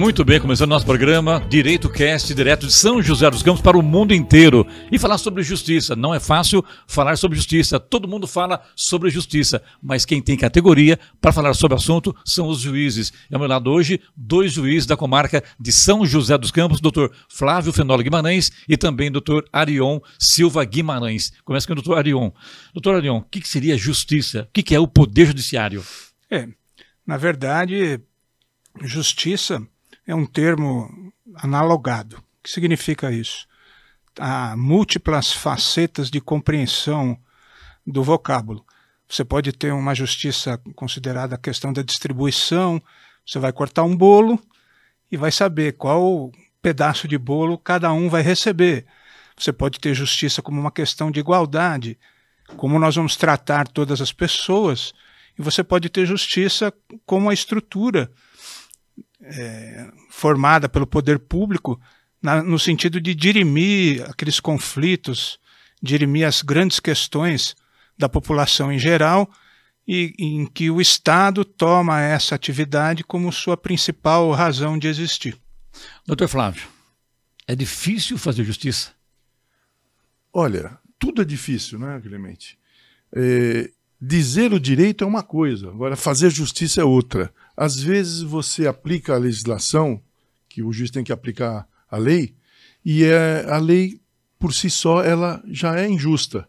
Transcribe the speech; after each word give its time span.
Muito 0.00 0.24
bem, 0.24 0.40
começando 0.40 0.70
nosso 0.70 0.86
programa 0.86 1.46
Direito 1.46 1.86
Cast, 1.90 2.32
direto 2.32 2.66
de 2.66 2.72
São 2.72 3.02
José 3.02 3.30
dos 3.30 3.42
Campos 3.42 3.60
para 3.60 3.76
o 3.76 3.82
mundo 3.82 4.14
inteiro. 4.14 4.66
E 4.90 4.98
falar 4.98 5.18
sobre 5.18 5.42
justiça. 5.42 5.94
Não 5.94 6.14
é 6.14 6.18
fácil 6.18 6.64
falar 6.86 7.18
sobre 7.18 7.36
justiça. 7.36 7.78
Todo 7.78 8.08
mundo 8.08 8.26
fala 8.26 8.66
sobre 8.74 9.10
justiça, 9.10 9.62
mas 9.82 10.06
quem 10.06 10.22
tem 10.22 10.38
categoria 10.38 10.98
para 11.20 11.32
falar 11.32 11.52
sobre 11.52 11.74
o 11.74 11.76
assunto 11.76 12.16
são 12.24 12.48
os 12.48 12.60
juízes. 12.60 13.12
E 13.30 13.34
ao 13.34 13.38
meu 13.38 13.46
lado 13.46 13.70
hoje, 13.70 14.00
dois 14.16 14.50
juízes 14.50 14.86
da 14.86 14.96
comarca 14.96 15.44
de 15.60 15.70
São 15.70 16.06
José 16.06 16.38
dos 16.38 16.50
Campos, 16.50 16.80
doutor 16.80 17.12
Flávio 17.28 17.70
Fenolo 17.70 18.02
Guimarães 18.02 18.50
e 18.66 18.78
também 18.78 19.12
doutor 19.12 19.44
Arion 19.52 20.00
Silva 20.18 20.64
Guimarães. 20.64 21.30
Começa 21.44 21.66
com 21.66 21.74
o 21.74 21.76
doutor 21.76 21.98
Arion. 21.98 22.30
Doutor 22.72 22.94
Arion, 22.94 23.18
o 23.18 23.22
que 23.24 23.46
seria 23.46 23.76
justiça? 23.76 24.48
O 24.48 24.62
que 24.62 24.74
é 24.74 24.80
o 24.80 24.88
poder 24.88 25.26
judiciário? 25.26 25.84
É, 26.30 26.48
na 27.06 27.18
verdade, 27.18 28.00
justiça 28.82 29.62
é 30.10 30.14
um 30.14 30.26
termo 30.26 31.12
analogado. 31.36 32.16
O 32.16 32.42
que 32.42 32.50
significa 32.50 33.12
isso? 33.12 33.46
Há 34.18 34.56
múltiplas 34.56 35.32
facetas 35.32 36.10
de 36.10 36.20
compreensão 36.20 37.16
do 37.86 38.02
vocábulo. 38.02 38.64
Você 39.08 39.24
pode 39.24 39.52
ter 39.52 39.72
uma 39.72 39.94
justiça 39.94 40.60
considerada 40.74 41.36
a 41.36 41.38
questão 41.38 41.72
da 41.72 41.82
distribuição, 41.82 42.82
você 43.24 43.38
vai 43.38 43.52
cortar 43.52 43.84
um 43.84 43.96
bolo 43.96 44.40
e 45.10 45.16
vai 45.16 45.30
saber 45.30 45.74
qual 45.74 46.32
pedaço 46.60 47.06
de 47.06 47.16
bolo 47.16 47.56
cada 47.56 47.92
um 47.92 48.08
vai 48.08 48.22
receber. 48.22 48.86
Você 49.38 49.52
pode 49.52 49.78
ter 49.78 49.94
justiça 49.94 50.42
como 50.42 50.60
uma 50.60 50.72
questão 50.72 51.08
de 51.10 51.20
igualdade, 51.20 51.96
como 52.56 52.80
nós 52.80 52.96
vamos 52.96 53.14
tratar 53.14 53.68
todas 53.68 54.00
as 54.00 54.12
pessoas, 54.12 54.92
e 55.38 55.42
você 55.42 55.62
pode 55.62 55.88
ter 55.88 56.04
justiça 56.04 56.72
como 57.06 57.30
a 57.30 57.34
estrutura 57.34 58.10
é, 59.22 59.90
formada 60.08 60.68
pelo 60.68 60.86
poder 60.86 61.18
público 61.18 61.80
na, 62.22 62.42
no 62.42 62.58
sentido 62.58 63.00
de 63.00 63.14
dirimir 63.14 64.02
aqueles 64.08 64.40
conflitos, 64.40 65.38
dirimir 65.82 66.26
as 66.26 66.42
grandes 66.42 66.80
questões 66.80 67.54
da 67.98 68.08
população 68.08 68.72
em 68.72 68.78
geral 68.78 69.30
e 69.86 70.14
em 70.18 70.46
que 70.46 70.70
o 70.70 70.80
Estado 70.80 71.44
toma 71.44 72.00
essa 72.00 72.34
atividade 72.34 73.02
como 73.02 73.32
sua 73.32 73.56
principal 73.56 74.30
razão 74.32 74.78
de 74.78 74.86
existir. 74.86 75.36
Doutor 76.06 76.28
Flávio, 76.28 76.68
é 77.46 77.54
difícil 77.54 78.18
fazer 78.18 78.44
justiça? 78.44 78.92
Olha, 80.32 80.78
tudo 80.98 81.22
é 81.22 81.24
difícil, 81.24 81.78
né, 81.78 82.00
Clemente? 82.00 82.58
É, 83.12 83.70
dizer 84.00 84.52
o 84.52 84.60
direito 84.60 85.02
é 85.02 85.06
uma 85.06 85.22
coisa, 85.22 85.68
agora 85.68 85.96
fazer 85.96 86.30
justiça 86.30 86.80
é 86.80 86.84
outra. 86.84 87.32
Às 87.60 87.78
vezes 87.78 88.22
você 88.22 88.66
aplica 88.66 89.12
a 89.12 89.18
legislação, 89.18 90.00
que 90.48 90.62
o 90.62 90.72
juiz 90.72 90.90
tem 90.90 91.04
que 91.04 91.12
aplicar 91.12 91.68
a 91.90 91.98
lei, 91.98 92.34
e 92.82 93.04
é, 93.04 93.44
a 93.50 93.58
lei 93.58 94.00
por 94.38 94.54
si 94.54 94.70
só 94.70 95.04
ela 95.04 95.42
já 95.46 95.78
é 95.78 95.86
injusta, 95.86 96.48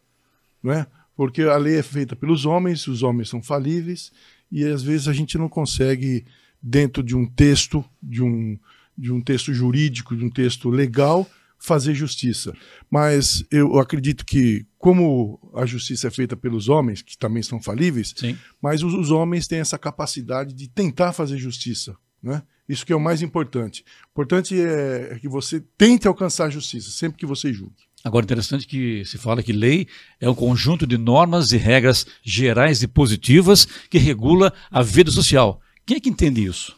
não 0.64 0.72
é? 0.72 0.88
Porque 1.14 1.42
a 1.42 1.58
lei 1.58 1.76
é 1.76 1.84
feita 1.84 2.16
pelos 2.16 2.46
homens, 2.46 2.88
os 2.88 3.04
homens 3.04 3.28
são 3.28 3.44
falíveis, 3.44 4.14
e 4.50 4.64
às 4.64 4.84
vezes 4.84 5.10
a 5.10 5.12
gente 5.12 5.38
não 5.38 5.50
consegue 5.50 6.24
dentro 6.64 7.04
de 7.04 7.14
um 7.14 7.26
texto, 7.26 7.84
de 8.02 8.24
um, 8.24 8.58
de 8.98 9.12
um 9.12 9.20
texto 9.20 9.54
jurídico, 9.54 10.16
de 10.16 10.24
um 10.24 10.30
texto 10.30 10.70
legal, 10.70 11.30
fazer 11.60 11.94
justiça. 11.94 12.56
Mas 12.90 13.44
eu 13.52 13.78
acredito 13.80 14.26
que, 14.26 14.66
como 14.82 15.40
a 15.54 15.64
justiça 15.64 16.08
é 16.08 16.12
feita 16.12 16.36
pelos 16.36 16.68
homens, 16.68 17.04
que 17.04 17.16
também 17.16 17.44
são 17.44 17.62
falíveis, 17.62 18.16
Sim. 18.18 18.36
mas 18.60 18.82
os, 18.82 18.96
os, 18.96 19.12
homens 19.12 19.48
têm 19.48 19.60
essa 19.60 19.78
capacidade 19.78 20.54
de 20.54 20.68
tentar 20.68 21.14
fazer 21.14 21.38
justiça. 21.38 21.96
Né? 22.22 22.42
Isso 22.68 22.84
que 22.84 22.92
é 22.92 22.96
o 22.96 23.00
mais 23.00 23.22
importante. 23.22 23.86
O 24.08 24.10
importante 24.10 24.60
é, 24.60 25.10
é 25.12 25.20
que 25.20 25.30
você 25.30 25.64
tente 25.78 26.08
alcançar 26.08 26.46
a 26.46 26.50
justiça, 26.50 26.90
sempre 26.90 27.20
que 27.20 27.28
você 27.28 27.54
julgue. 27.54 27.76
Agora, 28.04 28.24
interessante 28.24 28.66
que 28.66 29.06
se 29.06 29.20
fala 29.20 29.44
que 29.44 29.54
lei 29.54 29.88
é 30.20 30.28
um 30.28 30.34
conjunto 30.34 30.88
de 30.88 30.98
normas 30.98 31.52
e 31.52 31.58
regras 31.58 32.08
gerais 32.24 32.82
e 32.82 32.88
positivas 32.88 33.66
que 33.88 34.00
regula 34.00 34.52
a 34.72 34.82
vida 34.82 35.12
social. 35.12 35.62
Quem 35.86 35.98
é 35.98 36.00
que 36.00 36.10
entende 36.10 36.44
isso? 36.44 36.76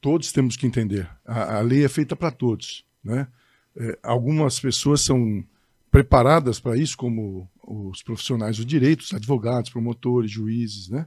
Todos 0.00 0.30
temos 0.30 0.56
que 0.56 0.64
entender. 0.64 1.10
A, 1.26 1.56
a 1.58 1.60
lei 1.60 1.84
é 1.84 1.88
feita 1.88 2.14
para 2.14 2.30
todos. 2.30 2.84
Né? 3.02 3.26
É, 3.76 3.98
algumas 4.00 4.60
pessoas 4.60 5.00
são 5.00 5.44
preparadas 5.92 6.58
para 6.58 6.74
isso, 6.74 6.96
como 6.96 7.48
os 7.62 8.02
profissionais 8.02 8.56
do 8.56 8.64
direito, 8.64 9.02
os 9.02 9.12
advogados, 9.12 9.70
promotores, 9.70 10.30
juízes, 10.30 10.88
né? 10.88 11.06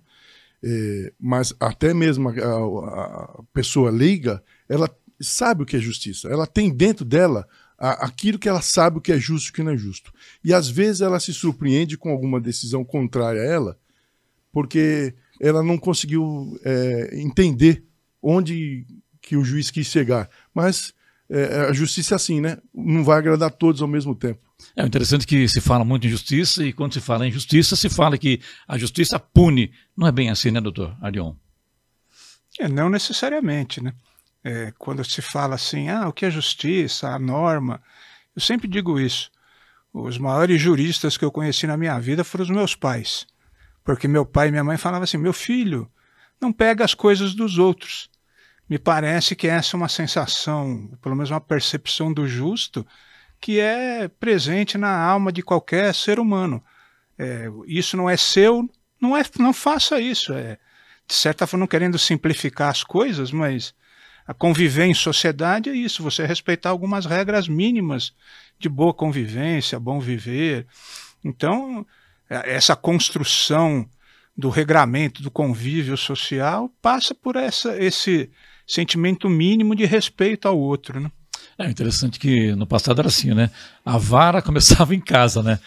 É, 0.64 1.14
mas 1.20 1.54
até 1.60 1.94
mesmo 1.94 2.30
a, 2.30 2.34
a, 2.34 3.44
pessoa 3.52 3.90
leiga, 3.90 4.44
ela 4.70 4.90
sabe 5.20 5.64
o 5.64 5.66
que 5.66 5.76
é 5.76 5.80
justiça, 5.80 6.30
ela 6.30 6.48
tem 6.48 6.74
dentro 6.74 7.04
dela 7.04 7.48
a, 7.78 8.06
aquilo 8.06 8.40
que 8.40 8.48
ela 8.48 8.62
sabe 8.62 9.00
o 9.00 9.02
que 9.02 9.12
é 9.12 9.20
justo 9.20 9.48
e 9.48 9.50
o 9.50 9.54
que 9.54 9.64
não 9.64 9.72
é 9.72 9.78
justo. 9.78 10.14
E 10.44 10.54
às 10.54 10.70
vezes 10.70 11.02
ela 11.02 11.20
se 11.20 11.34
surpreende 11.34 11.98
com 11.98 12.12
alguma 12.12 12.40
decisão 12.40 12.86
contrária 12.86 13.42
a 13.42 13.46
ela, 13.46 13.80
porque 14.52 15.16
ela 15.42 15.64
não 15.64 15.80
conseguiu 15.80 16.60
é, 16.64 17.20
entender 17.20 17.84
onde 18.22 18.86
que 19.20 19.36
o 19.36 19.44
juiz 19.44 19.72
quis 19.72 19.88
chegar. 19.88 20.30
Mas 20.54 20.94
é, 21.30 21.42
é, 21.42 21.60
a 21.70 21.74
justiça 21.74 22.16
é 22.16 22.18
assim, 22.18 22.40
né? 22.40 22.58
Não 22.74 23.04
vai 23.04 23.18
agradar 23.18 23.52
todos 23.52 23.82
ao 23.82 23.88
mesmo 23.88 24.16
tempo. 24.16 24.40
É 24.76 24.86
interessante 24.86 25.26
que 25.26 25.48
se 25.48 25.60
fala 25.60 25.84
muito 25.84 26.06
em 26.06 26.10
justiça 26.10 26.64
e 26.64 26.72
quando 26.72 26.94
se 26.94 27.02
fala 27.02 27.28
em 27.28 27.32
justiça, 27.32 27.76
se 27.76 27.90
fala 27.90 28.18
que 28.18 28.40
a 28.68 28.78
justiça 28.78 29.20
pune. 29.20 29.72
Não 29.98 30.08
é 30.08 30.12
bem 30.12 30.30
assim, 30.30 30.52
né, 30.52 30.62
doutor 30.62 30.96
Arion? 31.02 31.34
É, 32.60 32.68
não 32.68 32.90
necessariamente, 32.90 33.84
né? 33.84 33.94
É, 34.44 34.72
quando 34.78 35.04
se 35.04 35.22
fala 35.22 35.56
assim, 35.56 35.90
ah, 35.90 36.08
o 36.08 36.14
que 36.14 36.26
é 36.26 36.32
justiça, 36.32 37.10
a 37.10 37.18
norma, 37.18 37.82
eu 38.36 38.42
sempre 38.42 38.68
digo 38.68 39.00
isso. 39.00 39.32
Os 39.92 40.18
maiores 40.18 40.62
juristas 40.62 41.18
que 41.18 41.26
eu 41.26 41.32
conheci 41.32 41.66
na 41.66 41.76
minha 41.76 41.98
vida 42.00 42.24
foram 42.24 42.44
os 42.44 42.52
meus 42.52 42.76
pais. 42.76 43.26
Porque 43.84 44.08
meu 44.08 44.26
pai 44.26 44.50
e 44.50 44.52
minha 44.52 44.64
mãe 44.64 44.78
falavam 44.78 45.04
assim: 45.04 45.18
meu 45.18 45.34
filho, 45.34 45.90
não 46.40 46.54
pega 46.54 46.86
as 46.86 46.94
coisas 46.94 47.34
dos 47.34 47.58
outros 47.58 48.10
me 48.70 48.80
parece 48.80 49.36
que 49.36 49.48
essa 49.48 49.76
é 49.76 49.78
uma 49.78 49.90
sensação, 49.90 50.90
pelo 51.02 51.16
menos 51.16 51.30
uma 51.30 51.42
percepção 51.42 52.12
do 52.12 52.28
justo, 52.28 52.86
que 53.40 53.60
é 53.60 54.08
presente 54.08 54.78
na 54.78 54.98
alma 54.98 55.32
de 55.32 55.44
qualquer 55.44 55.94
ser 55.94 56.20
humano. 56.20 56.64
É, 57.18 57.48
isso 57.68 57.96
não 57.96 58.10
é 58.10 58.18
seu, 58.18 58.68
não 59.00 59.16
é, 59.16 59.24
não 59.40 59.54
faça 59.54 60.00
isso. 60.00 60.34
É, 60.34 60.58
de 61.08 61.14
certa 61.14 61.46
forma, 61.46 61.62
não 61.62 61.68
querendo 61.68 62.00
simplificar 62.00 62.70
as 62.70 62.84
coisas, 62.84 63.32
mas 63.32 63.74
a 64.28 64.34
conviver 64.34 64.86
em 64.86 64.94
sociedade 64.94 65.70
é 65.70 65.76
isso, 65.76 66.02
você 66.02 66.26
respeitar 66.26 66.72
algumas 66.72 67.06
regras 67.06 67.48
mínimas 67.48 68.14
de 68.58 68.68
boa 68.68 68.94
convivência, 68.94 69.80
bom 69.80 70.00
viver. 70.00 70.66
Então, 71.24 71.86
é, 72.28 72.56
essa 72.56 72.76
construção 72.76 73.88
do 74.36 74.50
regramento, 74.50 75.22
do 75.22 75.32
convívio 75.32 75.96
social, 75.96 76.70
passa 76.82 77.14
por 77.14 77.36
essa, 77.36 77.78
esse, 77.82 78.30
sentimento 78.66 79.30
mínimo 79.30 79.76
de 79.76 79.86
respeito 79.86 80.48
ao 80.48 80.58
outro, 80.58 81.00
né? 81.00 81.12
É 81.58 81.70
interessante 81.70 82.20
que 82.20 82.54
no 82.54 82.68
passado 82.68 83.00
era 83.00 83.08
assim, 83.08 83.34
né? 83.34 83.50
A 83.86 83.98
vara 83.98 84.42
começava 84.44 84.94
em 84.94 85.00
casa, 85.00 85.42
né? 85.42 85.58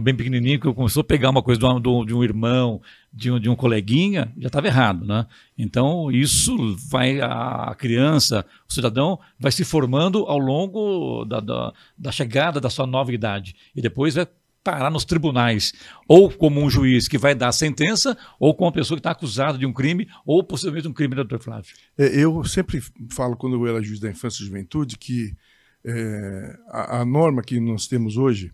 Bem 0.00 0.14
pequenininho, 0.14 0.58
que 0.58 0.72
começou 0.72 1.02
a 1.02 1.04
pegar 1.04 1.28
uma 1.28 1.42
coisa 1.42 1.60
de 1.60 1.66
um, 1.66 2.04
de 2.04 2.14
um 2.14 2.24
irmão, 2.24 2.80
de 3.12 3.30
um, 3.30 3.38
de 3.38 3.50
um 3.50 3.54
coleguinha, 3.54 4.32
já 4.38 4.46
estava 4.46 4.68
errado, 4.68 5.04
né? 5.04 5.26
Então, 5.58 6.10
isso 6.10 6.76
vai, 6.88 7.20
a 7.20 7.74
criança, 7.76 8.44
o 8.68 8.72
cidadão, 8.72 9.18
vai 9.38 9.52
se 9.52 9.64
formando 9.64 10.24
ao 10.24 10.38
longo 10.38 11.26
da, 11.26 11.40
da, 11.40 11.72
da 11.98 12.10
chegada 12.10 12.58
da 12.58 12.70
sua 12.70 12.86
nova 12.86 13.12
idade. 13.12 13.54
E 13.76 13.82
depois 13.82 14.14
vai 14.14 14.26
parar 14.64 14.90
nos 14.90 15.04
tribunais, 15.04 15.74
ou 16.08 16.30
como 16.30 16.60
um 16.60 16.70
juiz 16.70 17.06
que 17.06 17.18
vai 17.18 17.34
dar 17.34 17.48
a 17.48 17.52
sentença, 17.52 18.16
ou 18.40 18.54
como 18.54 18.66
uma 18.66 18.72
pessoa 18.72 18.96
que 18.96 19.00
está 19.00 19.10
acusada 19.10 19.58
de 19.58 19.66
um 19.66 19.72
crime, 19.72 20.08
ou 20.24 20.42
possivelmente 20.42 20.88
um 20.88 20.92
crime, 20.92 21.14
doutor 21.14 21.38
Flávio. 21.38 21.74
É, 21.98 22.06
eu 22.18 22.42
sempre 22.44 22.82
falo, 23.10 23.36
quando 23.36 23.54
eu 23.56 23.66
era 23.66 23.82
juiz 23.82 24.00
da 24.00 24.10
infância 24.10 24.42
e 24.42 24.46
juventude, 24.46 24.96
que 24.96 25.36
é, 25.84 26.58
a, 26.68 27.00
a, 27.00 27.04
norma 27.04 27.42
que 27.42 27.60
nós 27.60 27.86
temos 27.86 28.16
hoje, 28.16 28.50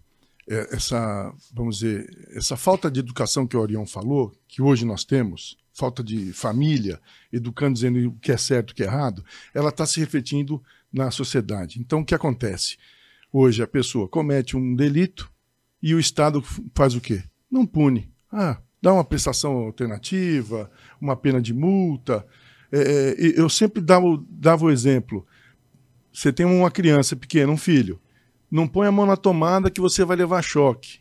é, 0.49 0.75
essa, 0.75 1.33
vamos 1.55 1.79
dizer, 1.79 2.11
essa 2.35 2.57
falta 2.57 2.91
de 2.91 2.99
educação 2.99 3.47
que 3.47 3.57
o 3.57 3.61
Orion 3.61 3.87
falou, 3.87 4.33
que 4.49 4.61
hoje 4.61 4.85
nós 4.85 5.05
temos, 5.05 5.57
falta 5.73 6.03
de 6.03 6.33
família, 6.33 7.01
educando 7.33 7.75
dizendo 7.75 8.09
o 8.09 8.13
que 8.19 8.33
é 8.33 8.37
certo 8.37 8.71
e 8.71 8.73
o 8.73 8.75
que 8.75 8.83
é 8.83 8.87
errado, 8.87 9.25
ela 9.55 9.69
está 9.69 9.87
se 9.87 10.01
refletindo 10.01 10.61
na 10.93 11.13
sociedade. 11.13 11.79
Então, 11.79 12.01
o 12.01 12.05
que 12.05 12.17
acontece? 12.17 12.77
Hoje 13.33 13.63
a 13.63 13.67
pessoa 13.67 14.09
comete 14.09 14.57
um 14.57 14.75
delito, 14.75 15.31
e 15.83 15.95
o 15.95 16.01
Estado 16.01 16.43
faz 16.75 16.95
o 16.95 17.01
quê? 17.01 17.23
Não 17.51 17.67
pune. 17.67 18.11
Ah, 18.33 18.59
dá 18.81 18.93
uma 18.93 19.05
prestação 19.05 19.53
alternativa, 19.53 20.71
uma 21.01 21.17
pena 21.17 21.41
de 21.41 21.53
multa. 21.53 22.25
É, 22.71 22.81
é 22.81 23.41
eu 23.41 23.49
sempre 23.49 23.81
dava, 23.81 24.07
dava 24.29 24.65
o 24.65 24.71
exemplo. 24.71 25.27
Você 26.13 26.33
tem 26.33 26.47
uma 26.47 26.71
criança 26.71 27.17
pequena, 27.17 27.53
um 27.53 27.57
filho. 27.57 28.01
Não 28.51 28.67
põe 28.67 28.87
a 28.87 28.93
mão 28.93 29.07
na 29.07 29.17
tomada 29.17 29.71
que 29.71 29.81
você 29.81 30.05
vai 30.05 30.17
levar 30.17 30.43
choque. 30.43 30.99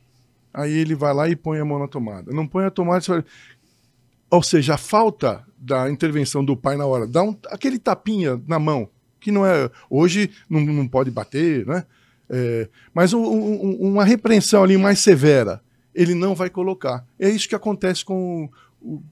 Aí 0.54 0.74
ele 0.74 0.96
vai 0.96 1.14
lá 1.14 1.28
e 1.30 1.36
põe 1.36 1.60
a 1.60 1.66
mão 1.66 1.80
na 1.80 1.88
tomada. 1.88 2.32
Não 2.32 2.48
põe 2.48 2.66
a 2.66 2.72
tomada, 2.72 3.02
você 3.02 3.12
vai... 3.12 3.24
ou 4.30 4.44
seja, 4.44 4.76
a 4.76 4.78
falta 4.78 5.46
da 5.58 5.90
intervenção 5.90 6.44
do 6.44 6.56
pai 6.56 6.78
na 6.78 6.86
hora, 6.86 7.06
dá 7.06 7.22
um, 7.24 7.36
aquele 7.48 7.78
tapinha 7.78 8.42
na 8.48 8.58
mão, 8.58 8.90
que 9.20 9.32
não 9.32 9.46
é. 9.46 9.70
Hoje 9.90 10.32
não, 10.50 10.62
não 10.62 10.88
pode 10.88 11.12
bater, 11.12 11.66
né? 11.66 11.86
É, 12.30 12.70
mas 12.94 13.14
um, 13.14 13.24
um, 13.24 13.78
uma 13.82 14.06
repreensão 14.06 14.64
ali 14.64 14.78
mais 14.78 15.00
severa, 15.00 15.62
ele 15.94 16.14
não 16.14 16.36
vai 16.36 16.50
colocar. 16.50 17.06
É 17.20 17.30
isso 17.30 17.50
que 17.50 17.56
acontece 17.56 18.06
com, 18.06 18.50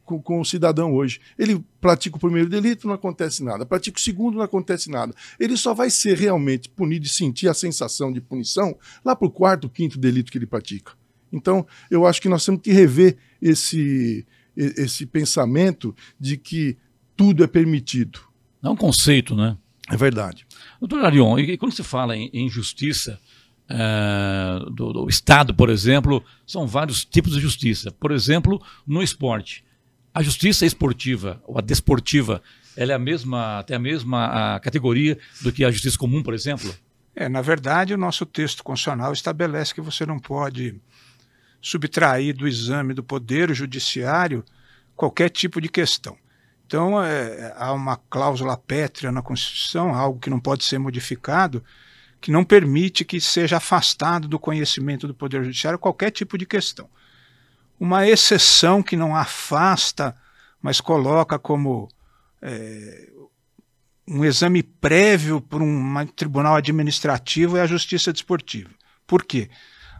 com, 0.06 0.22
com, 0.22 0.40
o 0.40 0.46
cidadão 0.46 0.94
hoje. 0.94 1.20
Ele 1.38 1.64
pratica 1.82 2.16
o 2.16 2.20
primeiro 2.20 2.48
delito, 2.48 2.88
não 2.88 2.94
acontece 2.94 3.44
nada. 3.44 3.66
Pratica 3.66 3.98
o 3.98 4.02
segundo, 4.02 4.36
não 4.36 4.44
acontece 4.44 4.90
nada. 4.90 5.14
Ele 5.40 5.58
só 5.58 5.74
vai 5.74 5.90
ser 5.90 6.18
realmente 6.18 6.70
punido 6.70 7.06
e 7.06 7.10
sentir 7.10 7.50
a 7.50 7.54
sensação 7.54 8.12
de 8.12 8.22
punição 8.22 8.78
lá 9.04 9.16
para 9.16 9.28
o 9.28 9.32
quarto, 9.32 9.70
quinto 9.70 10.00
delito 10.00 10.32
que 10.32 10.38
ele 10.38 10.46
pratica. 10.46 10.94
Então, 11.32 11.66
eu 11.92 12.06
acho 12.06 12.22
que 12.22 12.30
nós 12.30 12.46
temos 12.46 12.62
que 12.62 12.72
rever 12.72 13.18
esse, 13.42 14.26
esse 14.56 15.06
pensamento 15.06 15.94
de 16.20 16.38
que 16.38 16.78
tudo 17.16 17.44
é 17.44 17.48
permitido. 17.48 18.20
É 18.64 18.70
um 18.70 18.76
conceito, 18.76 19.36
né? 19.36 19.58
É 19.90 19.98
verdade. 19.98 20.47
Doutor 20.80 21.06
Arion, 21.06 21.40
e 21.40 21.58
quando 21.58 21.74
se 21.74 21.84
fala 21.84 22.16
em, 22.16 22.30
em 22.34 22.50
justiça 22.50 23.20
é, 23.70 24.60
do, 24.72 24.94
do, 24.94 25.10
Estado, 25.10 25.54
por 25.54 25.70
exemplo, 25.70 26.24
são 26.46 26.68
vários 26.68 27.04
tipos 27.04 27.34
de 27.34 27.40
justiça. 27.40 27.92
Por 27.92 28.12
exemplo, 28.12 28.62
no 28.86 29.02
esporte. 29.02 29.64
A 30.14 30.24
justiça 30.24 30.66
esportiva, 30.66 31.42
ou 31.46 31.58
a 31.58 31.62
desportiva, 31.62 32.42
ela 32.76 32.92
é 32.92 32.96
a 32.96 33.00
mesma, 33.00 33.64
tem 33.64 33.76
a 33.76 33.80
mesma 33.80 34.56
a 34.56 34.60
categoria 34.60 35.18
do 35.42 35.52
que 35.52 35.66
a 35.66 35.72
justiça 35.72 35.98
comum, 35.98 36.24
por 36.24 36.34
exemplo? 36.34 36.74
É, 37.16 37.28
na 37.28 37.42
verdade, 37.42 37.94
o 37.94 37.98
nosso 37.98 38.26
texto 38.26 38.64
constitucional 38.64 39.12
estabelece 39.12 39.74
que 39.74 39.82
você 39.82 40.06
não 40.06 40.20
pode 40.20 40.80
subtrair 41.62 42.36
do 42.36 42.48
exame 42.48 42.94
do 42.94 43.04
Poder 43.04 43.54
Judiciário 43.54 44.46
qualquer 44.96 45.30
tipo 45.30 45.60
de 45.60 45.68
questão. 45.68 46.16
Então, 46.68 47.02
é, 47.02 47.54
há 47.56 47.72
uma 47.72 47.96
cláusula 47.96 48.58
pétrea 48.58 49.10
na 49.10 49.22
Constituição, 49.22 49.96
algo 49.96 50.20
que 50.20 50.30
não 50.30 50.38
pode 50.38 50.66
ser 50.66 50.78
modificado, 50.78 51.64
que 52.20 52.30
não 52.30 52.44
permite 52.44 53.06
que 53.06 53.22
seja 53.22 53.56
afastado 53.56 54.28
do 54.28 54.38
conhecimento 54.38 55.08
do 55.08 55.14
Poder 55.14 55.46
Judiciário 55.46 55.80
qualquer 55.80 56.12
tipo 56.12 56.38
de 56.38 56.46
questão. 56.46 56.90
Uma 57.80 58.06
exceção 58.06 58.84
que 58.84 58.98
não 58.98 59.16
afasta, 59.16 60.14
mas 60.62 60.82
coloca 60.82 61.40
como 61.40 61.88
é, 62.42 63.12
um 64.06 64.26
exame 64.26 64.62
prévio 64.62 65.40
por 65.40 65.62
um 65.62 66.06
tribunal 66.08 66.56
administrativo 66.56 67.56
é 67.56 67.62
a 67.62 67.68
justiça 67.68 68.12
desportiva. 68.12 68.72
Por 69.06 69.24
quê? 69.24 69.50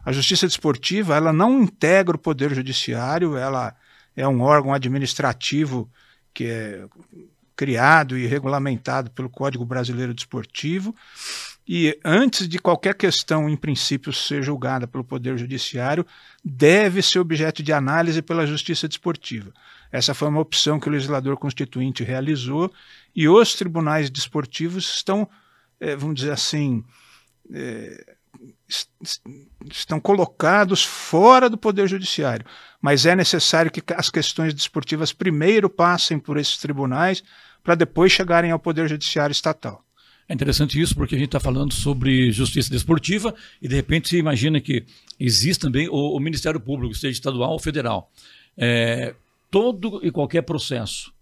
A 0.04 0.12
justiça 0.12 0.46
desportiva 0.46 1.16
ela 1.16 1.32
não 1.32 1.62
integra 1.62 2.14
o 2.14 2.20
poder 2.20 2.54
judiciário, 2.54 3.38
ela 3.38 3.74
é 4.14 4.28
um 4.28 4.42
órgão 4.42 4.74
administrativo 4.74 5.90
que 6.38 6.46
é 6.46 6.84
criado 7.56 8.16
e 8.16 8.24
regulamentado 8.24 9.10
pelo 9.10 9.28
Código 9.28 9.64
Brasileiro 9.64 10.14
Desportivo. 10.14 10.94
E 11.66 11.98
antes 12.04 12.48
de 12.48 12.60
qualquer 12.60 12.94
questão, 12.94 13.48
em 13.48 13.56
princípio, 13.56 14.12
ser 14.12 14.40
julgada 14.40 14.86
pelo 14.86 15.02
Poder 15.02 15.36
Judiciário, 15.36 16.06
deve 16.44 17.02
ser 17.02 17.18
objeto 17.18 17.60
de 17.60 17.72
análise 17.72 18.22
pela 18.22 18.46
Justiça 18.46 18.86
Desportiva. 18.86 19.52
Essa 19.90 20.14
foi 20.14 20.28
uma 20.28 20.38
opção 20.40 20.78
que 20.78 20.88
o 20.88 20.92
legislador 20.92 21.36
constituinte 21.36 22.04
realizou 22.04 22.72
e 23.16 23.28
os 23.28 23.56
tribunais 23.56 24.08
desportivos 24.08 24.94
estão, 24.94 25.28
é, 25.80 25.96
vamos 25.96 26.14
dizer 26.14 26.30
assim, 26.30 26.84
é, 27.52 28.14
estão 29.70 29.98
colocados 29.98 30.84
fora 30.84 31.48
do 31.48 31.56
Poder 31.56 31.88
Judiciário. 31.88 32.44
Mas 32.80 33.06
é 33.06 33.16
necessário 33.16 33.70
que 33.70 33.82
as 33.94 34.10
questões 34.10 34.54
desportivas 34.54 35.12
primeiro 35.12 35.68
passem 35.68 36.18
por 36.18 36.36
esses 36.36 36.58
tribunais 36.58 37.22
para 37.62 37.74
depois 37.74 38.12
chegarem 38.12 38.50
ao 38.50 38.58
Poder 38.58 38.88
Judiciário 38.88 39.32
estatal. 39.32 39.84
É 40.28 40.34
interessante 40.34 40.78
isso, 40.78 40.94
porque 40.94 41.14
a 41.14 41.18
gente 41.18 41.28
está 41.28 41.40
falando 41.40 41.72
sobre 41.72 42.30
justiça 42.30 42.70
desportiva 42.70 43.34
e, 43.62 43.66
de 43.68 43.74
repente, 43.74 44.10
se 44.10 44.18
imagina 44.18 44.60
que 44.60 44.84
existe 45.18 45.60
também 45.60 45.88
o, 45.88 46.16
o 46.16 46.20
Ministério 46.20 46.60
Público, 46.60 46.94
seja 46.94 47.12
estadual 47.12 47.52
ou 47.52 47.58
federal. 47.58 48.12
É, 48.56 49.14
todo 49.50 50.00
e 50.04 50.10
qualquer 50.10 50.42
processo, 50.42 51.12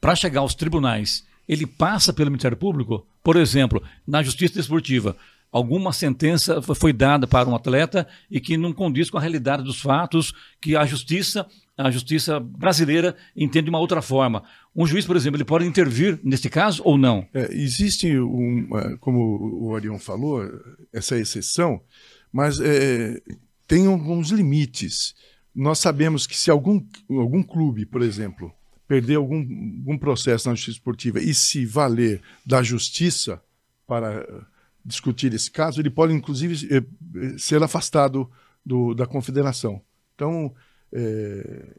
para 0.00 0.14
chegar 0.14 0.40
aos 0.40 0.54
tribunais, 0.54 1.26
ele 1.48 1.66
passa 1.66 2.12
pelo 2.12 2.30
Ministério 2.30 2.56
Público? 2.56 3.06
Por 3.22 3.36
exemplo, 3.36 3.82
na 4.06 4.22
justiça 4.22 4.54
desportiva, 4.54 5.16
alguma 5.50 5.92
sentença 5.92 6.60
foi 6.60 6.92
dada 6.92 7.26
para 7.26 7.48
um 7.48 7.54
atleta 7.54 8.06
e 8.30 8.40
que 8.40 8.56
não 8.56 8.72
condiz 8.72 9.10
com 9.10 9.18
a 9.18 9.20
realidade 9.20 9.62
dos 9.62 9.80
fatos, 9.80 10.32
que 10.60 10.76
a 10.76 10.84
justiça, 10.84 11.46
a 11.76 11.90
justiça 11.90 12.38
brasileira 12.40 13.16
entende 13.34 13.64
de 13.64 13.70
uma 13.70 13.78
outra 13.78 14.02
forma. 14.02 14.42
Um 14.74 14.86
juiz, 14.86 15.06
por 15.06 15.16
exemplo, 15.16 15.36
ele 15.36 15.44
pode 15.44 15.64
intervir 15.64 16.20
nesse 16.22 16.50
caso 16.50 16.82
ou 16.84 16.98
não? 16.98 17.26
É, 17.32 17.52
existe, 17.54 18.18
um, 18.18 18.68
é, 18.76 18.96
como 18.98 19.66
o 19.66 19.74
Arion 19.74 19.98
falou, 19.98 20.42
essa 20.92 21.18
exceção, 21.18 21.80
mas 22.32 22.60
é, 22.60 23.20
tem 23.66 23.86
alguns 23.86 24.30
limites. 24.30 25.14
Nós 25.54 25.78
sabemos 25.78 26.26
que 26.26 26.36
se 26.36 26.50
algum, 26.50 26.84
algum 27.08 27.42
clube, 27.42 27.86
por 27.86 28.02
exemplo, 28.02 28.52
perder 28.86 29.16
algum, 29.16 29.38
algum 29.38 29.98
processo 29.98 30.48
na 30.48 30.54
justiça 30.54 30.78
esportiva 30.78 31.18
e 31.20 31.34
se 31.34 31.64
valer 31.64 32.20
da 32.44 32.62
justiça 32.62 33.40
para 33.86 34.26
discutir 34.86 35.34
esse 35.34 35.50
caso, 35.50 35.80
ele 35.80 35.90
pode, 35.90 36.12
inclusive, 36.12 36.68
eh, 36.70 36.76
eh, 36.76 37.34
ser 37.38 37.60
afastado 37.62 38.30
do, 38.64 38.94
da 38.94 39.04
confederação. 39.04 39.82
Então, 40.14 40.54
é, 40.92 41.76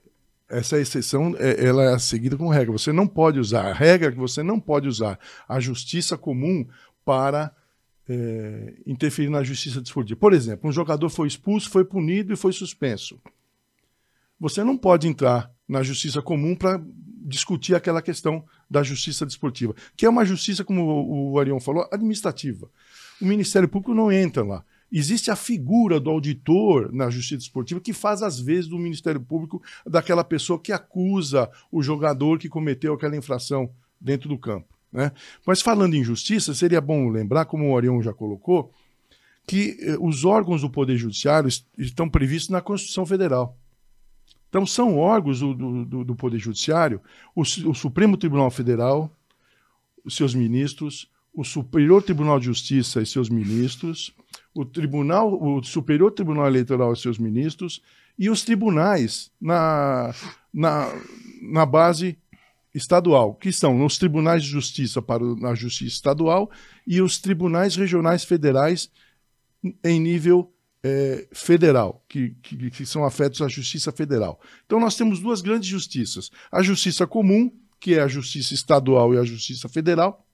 essa 0.50 0.80
exceção 0.80 1.36
é, 1.38 1.66
ela 1.66 1.96
é 1.96 2.00
seguida 2.00 2.38
com 2.38 2.50
regra. 2.50 2.72
Você 2.72 2.92
não 2.92 3.08
pode 3.08 3.40
usar 3.40 3.66
a 3.66 3.74
regra 3.74 4.12
que 4.12 4.18
você 4.18 4.44
não 4.44 4.60
pode 4.60 4.88
usar 4.88 5.20
a 5.48 5.60
justiça 5.60 6.18
comum 6.18 6.68
para 7.06 7.54
é, 8.08 8.74
interferir 8.86 9.30
na 9.30 9.44
justiça 9.44 9.82
desportiva. 9.82 10.20
Por 10.20 10.34
exemplo, 10.34 10.70
um 10.70 10.74
jogador 10.74 11.10
foi 11.10 11.28
expulso, 11.28 11.70
foi 11.70 11.86
punido 11.86 12.34
e 12.34 12.38
foi 12.38 12.52
suspenso. 12.52 13.20
Você 14.40 14.64
não 14.64 14.78
pode 14.78 15.08
entrar 15.08 15.52
na 15.68 15.82
justiça 15.82 16.22
comum 16.22 16.56
para 16.56 16.82
discutir 17.28 17.76
aquela 17.76 18.02
questão 18.02 18.46
da 18.70 18.84
justiça 18.84 19.26
desportiva, 19.26 19.76
que 19.96 20.06
é 20.06 20.10
uma 20.10 20.24
justiça, 20.24 20.64
como 20.64 21.32
o 21.32 21.40
Arion 21.40 21.60
falou, 21.60 21.88
administrativa. 21.92 22.70
O 23.22 23.26
Ministério 23.26 23.68
Público 23.68 23.94
não 23.94 24.12
entra 24.12 24.44
lá. 24.44 24.64
Existe 24.92 25.30
a 25.30 25.36
figura 25.36 26.00
do 26.00 26.10
auditor 26.10 26.94
na 26.94 27.10
justiça 27.10 27.44
esportiva 27.44 27.82
que 27.82 27.92
faz, 27.92 28.22
às 28.22 28.40
vezes, 28.40 28.68
do 28.68 28.78
Ministério 28.78 29.20
Público 29.20 29.62
daquela 29.86 30.24
pessoa 30.24 30.60
que 30.60 30.72
acusa 30.72 31.50
o 31.72 31.84
jogador 31.84 32.40
que 32.40 32.48
cometeu 32.48 32.94
aquela 32.94 33.18
infração 33.18 33.70
dentro 34.00 34.30
do 34.30 34.38
campo. 34.38 34.78
Né? 34.92 35.12
Mas 35.46 35.62
falando 35.62 35.96
em 35.96 36.04
justiça, 36.04 36.54
seria 36.54 36.80
bom 36.80 37.10
lembrar, 37.10 37.46
como 37.46 37.66
o 37.66 37.74
Orion 37.74 38.02
já 38.02 38.14
colocou, 38.14 38.72
que 39.46 39.78
eh, 39.82 39.98
os 40.00 40.24
órgãos 40.24 40.62
do 40.62 40.70
Poder 40.70 40.98
Judiciário 40.98 41.50
estão 41.78 42.10
previstos 42.10 42.50
na 42.50 42.62
Constituição 42.62 43.06
Federal. 43.06 43.58
Então, 44.50 44.66
são 44.66 44.98
órgãos 44.98 45.40
do, 45.42 45.54
do, 45.54 46.04
do 46.06 46.16
Poder 46.16 46.40
Judiciário, 46.40 47.02
o, 47.36 47.42
o, 47.42 47.74
Supremo 47.74 48.16
Tribunal 48.18 48.50
Federal, 48.50 49.12
os 50.06 50.16
seus 50.16 50.34
ministros, 50.34 51.10
o 51.38 51.44
Superior 51.44 52.02
Tribunal 52.02 52.40
de 52.40 52.48
Justiça 52.48 53.00
e 53.00 53.06
seus 53.06 53.30
ministros, 53.30 54.12
o 54.56 54.66
Tribunal, 54.66 55.32
o 55.40 55.64
Superior 55.64 56.12
Tribunal 56.12 56.48
Eleitoral 56.48 56.92
e 56.92 56.98
seus 56.98 57.20
ministros, 57.20 57.80
e 58.18 58.28
os 58.28 58.44
tribunais 58.44 59.30
na, 59.40 60.16
na, 60.52 60.92
na 61.44 61.64
base 61.64 62.18
estadual, 62.74 63.36
que 63.36 63.52
são 63.52 63.86
os 63.86 64.00
tribunais 64.00 64.42
de 64.42 64.50
justiça 64.50 65.00
para 65.00 65.24
a 65.48 65.54
justiça 65.54 65.94
estadual 65.94 66.50
e 66.88 67.04
os 67.04 67.20
tribunais 67.20 67.76
regionais 67.76 68.24
federais 68.24 68.90
em 69.84 70.00
nível 70.00 70.52
é, 70.84 71.28
federal, 71.32 72.04
que, 72.10 72.32
que, 72.42 72.72
que, 72.72 72.84
são 72.84 73.06
afetos 73.06 73.44
à 73.44 73.48
justiça 73.48 73.92
federal. 73.92 74.42
Então 74.66 74.80
nós 74.80 74.96
temos 74.96 75.20
duas 75.20 75.42
grandes 75.42 75.70
justiças: 75.70 76.32
a 76.52 76.64
justiça 76.64 77.06
comum, 77.06 77.52
que 77.80 77.94
é 77.94 78.02
a 78.02 78.08
justiça 78.08 78.56
estadual 78.56 79.14
e 79.14 79.20
a 79.20 79.24
justiça 79.24 79.70
federal, 79.70 80.27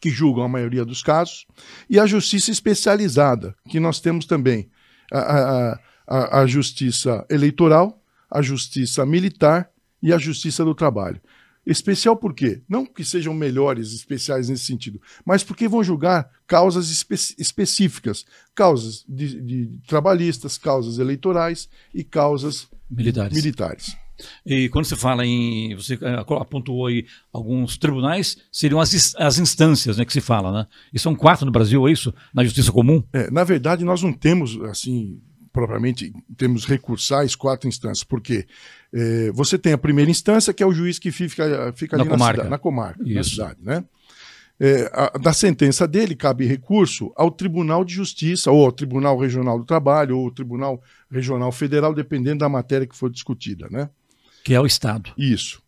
que 0.00 0.10
julgam 0.10 0.44
a 0.44 0.48
maioria 0.48 0.84
dos 0.84 1.02
casos, 1.02 1.46
e 1.88 1.98
a 1.98 2.06
justiça 2.06 2.50
especializada, 2.50 3.54
que 3.68 3.80
nós 3.80 4.00
temos 4.00 4.26
também 4.26 4.70
a, 5.12 5.78
a, 6.06 6.40
a, 6.40 6.46
justiça 6.46 7.26
eleitoral, 7.28 8.02
a 8.30 8.42
justiça 8.42 9.04
militar 9.04 9.70
e 10.02 10.12
a 10.12 10.18
justiça 10.18 10.64
do 10.64 10.74
trabalho. 10.74 11.20
Especial 11.66 12.16
por 12.16 12.32
quê? 12.32 12.62
Não 12.66 12.86
que 12.86 13.04
sejam 13.04 13.34
melhores 13.34 13.92
especiais 13.92 14.48
nesse 14.48 14.64
sentido, 14.64 15.00
mas 15.24 15.44
porque 15.44 15.68
vão 15.68 15.84
julgar 15.84 16.30
causas 16.46 16.88
espe 16.88 17.14
específicas, 17.38 18.24
causas 18.54 19.04
de, 19.06 19.40
de, 19.42 19.78
trabalhistas, 19.86 20.56
causas 20.56 20.98
eleitorais 20.98 21.68
e 21.92 22.02
causas 22.02 22.68
militares. 22.90 23.36
militares. 23.36 23.96
E 24.44 24.68
quando 24.68 24.84
você 24.84 24.96
fala 24.96 25.24
em. 25.24 25.74
Você 25.74 25.94
eh, 26.00 26.24
apontou 26.40 26.86
aí 26.86 27.06
alguns 27.32 27.76
tribunais, 27.76 28.36
seriam 28.52 28.80
as, 28.80 29.14
as 29.16 29.38
instâncias 29.38 29.96
né, 29.96 30.04
que 30.04 30.12
se 30.12 30.20
fala, 30.20 30.52
né? 30.52 30.66
E 30.92 30.98
são 30.98 31.14
quatro 31.14 31.46
no 31.46 31.52
Brasil, 31.52 31.86
é 31.86 31.92
isso? 31.92 32.12
Na 32.34 32.44
justiça 32.44 32.72
comum? 32.72 33.02
É, 33.12 33.30
na 33.30 33.44
verdade, 33.44 33.84
nós 33.84 34.02
não 34.02 34.12
temos, 34.12 34.60
assim, 34.64 35.20
propriamente, 35.52 36.12
temos 36.36 36.64
recursais, 36.64 37.34
quatro 37.34 37.68
instâncias. 37.68 38.04
Por 38.04 38.20
quê? 38.20 38.46
É, 38.92 39.30
você 39.32 39.58
tem 39.58 39.72
a 39.72 39.78
primeira 39.78 40.10
instância, 40.10 40.52
que 40.52 40.62
é 40.62 40.66
o 40.66 40.72
juiz 40.72 40.98
que 40.98 41.10
fica, 41.12 41.72
fica 41.76 41.96
na 41.96 42.02
ali 42.02 42.10
comarca. 42.10 42.26
na, 42.26 42.32
cidade, 42.34 42.50
na 42.50 42.58
comarca, 42.58 43.02
Isso. 43.04 43.14
na 43.14 43.24
cidade, 43.24 43.58
né? 43.62 43.84
É, 44.60 44.90
a- 44.92 45.16
da 45.18 45.32
sentença 45.32 45.86
dele 45.86 46.16
cabe 46.16 46.44
recurso 46.44 47.12
ao 47.16 47.30
Tribunal 47.30 47.84
de 47.84 47.94
Justiça, 47.94 48.50
ou 48.50 48.64
ao 48.64 48.72
Tribunal 48.72 49.16
Regional 49.16 49.56
do 49.58 49.64
Trabalho, 49.64 50.18
ou 50.18 50.24
ao 50.24 50.30
Tribunal 50.32 50.82
Regional 51.10 51.52
Federal, 51.52 51.94
dependendo 51.94 52.38
da 52.40 52.48
matéria 52.48 52.86
que 52.86 52.96
for 52.96 53.08
discutida, 53.08 53.68
né? 53.70 53.88
Que 54.44 54.54
é 54.54 54.60
o 54.60 54.66
Estado. 54.66 55.12
Isso. 55.16 55.62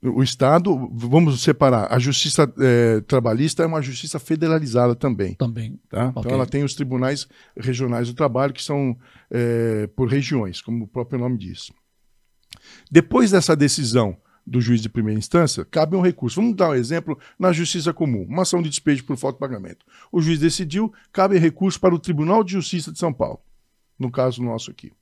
O 0.00 0.22
Estado, 0.22 0.88
vamos 0.92 1.42
separar, 1.42 1.92
a 1.92 1.98
justiça 1.98 2.52
eh, 2.60 3.00
trabalhista 3.00 3.64
é 3.64 3.66
uma 3.66 3.82
justiça 3.82 4.20
federalizada 4.20 4.94
também. 4.94 5.34
Também. 5.34 5.80
Tá? 5.88 6.10
Ok. 6.10 6.20
Então 6.20 6.32
ela 6.32 6.46
tem 6.46 6.62
os 6.62 6.74
tribunais 6.74 7.26
regionais 7.56 8.06
do 8.06 8.14
trabalho, 8.14 8.52
que 8.52 8.62
são 8.62 8.96
eh, 9.28 9.88
por 9.96 10.08
regiões, 10.08 10.62
como 10.62 10.84
o 10.84 10.86
próprio 10.86 11.18
nome 11.18 11.36
diz. 11.36 11.72
Depois 12.88 13.32
dessa 13.32 13.56
decisão 13.56 14.16
do 14.46 14.60
juiz 14.60 14.80
de 14.80 14.88
primeira 14.88 15.18
instância, 15.18 15.64
cabe 15.64 15.96
um 15.96 16.00
recurso. 16.00 16.40
Vamos 16.40 16.56
dar 16.56 16.70
um 16.70 16.74
exemplo 16.74 17.18
na 17.36 17.52
justiça 17.52 17.92
comum, 17.92 18.22
uma 18.22 18.42
ação 18.42 18.62
de 18.62 18.70
despejo 18.70 19.04
por 19.04 19.16
falta 19.16 19.34
de 19.36 19.40
pagamento. 19.40 19.84
O 20.12 20.20
juiz 20.20 20.38
decidiu, 20.38 20.92
cabe 21.12 21.38
recurso 21.38 21.78
para 21.78 21.94
o 21.94 21.98
Tribunal 21.98 22.42
de 22.44 22.52
Justiça 22.52 22.92
de 22.92 22.98
São 22.98 23.12
Paulo, 23.12 23.40
no 23.98 24.12
caso 24.12 24.42
nosso 24.42 24.70
aqui. 24.70 24.92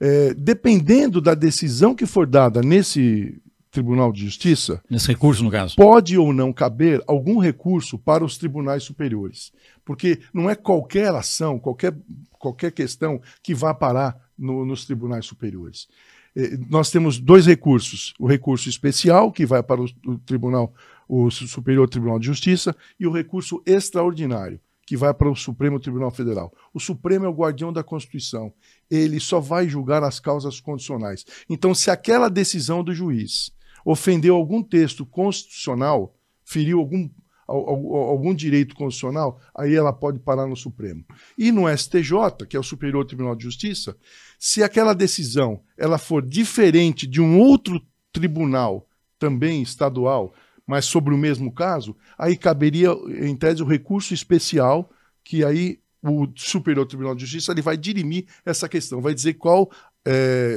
Eh, 0.00 0.34
dependendo 0.34 1.20
da 1.20 1.34
decisão 1.34 1.94
que 1.94 2.06
for 2.06 2.26
dada 2.26 2.62
nesse 2.62 3.40
Tribunal 3.70 4.12
de 4.12 4.24
Justiça, 4.24 4.82
Nesse 4.90 5.06
recurso, 5.08 5.44
no 5.44 5.50
caso. 5.50 5.76
pode 5.76 6.18
ou 6.18 6.32
não 6.32 6.52
caber 6.52 7.00
algum 7.06 7.38
recurso 7.38 7.96
para 7.98 8.24
os 8.24 8.36
tribunais 8.36 8.82
superiores. 8.82 9.52
Porque 9.84 10.18
não 10.34 10.50
é 10.50 10.56
qualquer 10.56 11.14
ação, 11.14 11.56
qualquer, 11.58 11.96
qualquer 12.38 12.72
questão 12.72 13.20
que 13.42 13.54
vá 13.54 13.72
parar 13.72 14.16
no- 14.36 14.64
nos 14.64 14.84
tribunais 14.86 15.24
superiores. 15.26 15.86
Eh, 16.34 16.58
Nós 16.68 16.90
temos 16.90 17.18
dois 17.20 17.46
recursos: 17.46 18.12
o 18.18 18.26
recurso 18.26 18.68
especial, 18.68 19.30
que 19.30 19.46
vai 19.46 19.62
para 19.62 19.80
o, 19.80 19.86
o 20.06 20.18
Tribunal, 20.18 20.72
o 21.08 21.30
Su- 21.30 21.46
Superior 21.46 21.88
Tribunal 21.88 22.18
de 22.18 22.26
Justiça, 22.26 22.74
e 22.98 23.06
o 23.06 23.12
recurso 23.12 23.62
extraordinário, 23.66 24.58
que 24.86 24.96
vai 24.96 25.14
para 25.14 25.30
o 25.30 25.36
Supremo 25.36 25.78
Tribunal 25.78 26.10
Federal. 26.10 26.52
O 26.74 26.80
Supremo 26.80 27.24
é 27.24 27.28
o 27.28 27.32
guardião 27.34 27.72
da 27.72 27.84
Constituição. 27.84 28.52
Ele 28.90 29.20
só 29.20 29.38
vai 29.40 29.68
julgar 29.68 30.02
as 30.02 30.18
causas 30.18 30.60
constitucionais. 30.60 31.24
Então, 31.48 31.74
se 31.74 31.90
aquela 31.90 32.28
decisão 32.28 32.82
do 32.82 32.92
juiz 32.94 33.52
ofendeu 33.84 34.34
algum 34.34 34.62
texto 34.62 35.06
constitucional, 35.06 36.14
feriu 36.44 36.80
algum, 36.80 37.08
al- 37.46 37.68
al- 37.68 37.96
algum 38.10 38.34
direito 38.34 38.74
constitucional, 38.74 39.40
aí 39.54 39.74
ela 39.74 39.92
pode 39.92 40.18
parar 40.18 40.46
no 40.46 40.56
Supremo. 40.56 41.04
E 41.38 41.52
no 41.52 41.68
STJ, 41.68 42.46
que 42.48 42.56
é 42.56 42.60
o 42.60 42.64
Superior 42.64 43.04
Tribunal 43.04 43.36
de 43.36 43.44
Justiça, 43.44 43.96
se 44.38 44.62
aquela 44.62 44.94
decisão 44.94 45.60
ela 45.78 45.98
for 45.98 46.20
diferente 46.26 47.06
de 47.06 47.20
um 47.20 47.38
outro 47.38 47.80
tribunal, 48.12 48.86
também 49.18 49.62
estadual, 49.62 50.34
mas 50.66 50.84
sobre 50.86 51.12
o 51.14 51.18
mesmo 51.18 51.52
caso, 51.52 51.96
aí 52.18 52.36
caberia, 52.36 52.90
em 53.20 53.36
tese, 53.36 53.62
o 53.62 53.66
recurso 53.66 54.14
especial, 54.14 54.90
que 55.22 55.44
aí 55.44 55.78
o 56.02 56.26
Superior 56.36 56.86
Tribunal 56.86 57.14
de 57.14 57.22
Justiça 57.22 57.52
ele 57.52 57.62
vai 57.62 57.76
dirimir 57.76 58.26
essa 58.44 58.68
questão, 58.68 59.00
vai 59.00 59.14
dizer 59.14 59.34
qual 59.34 59.70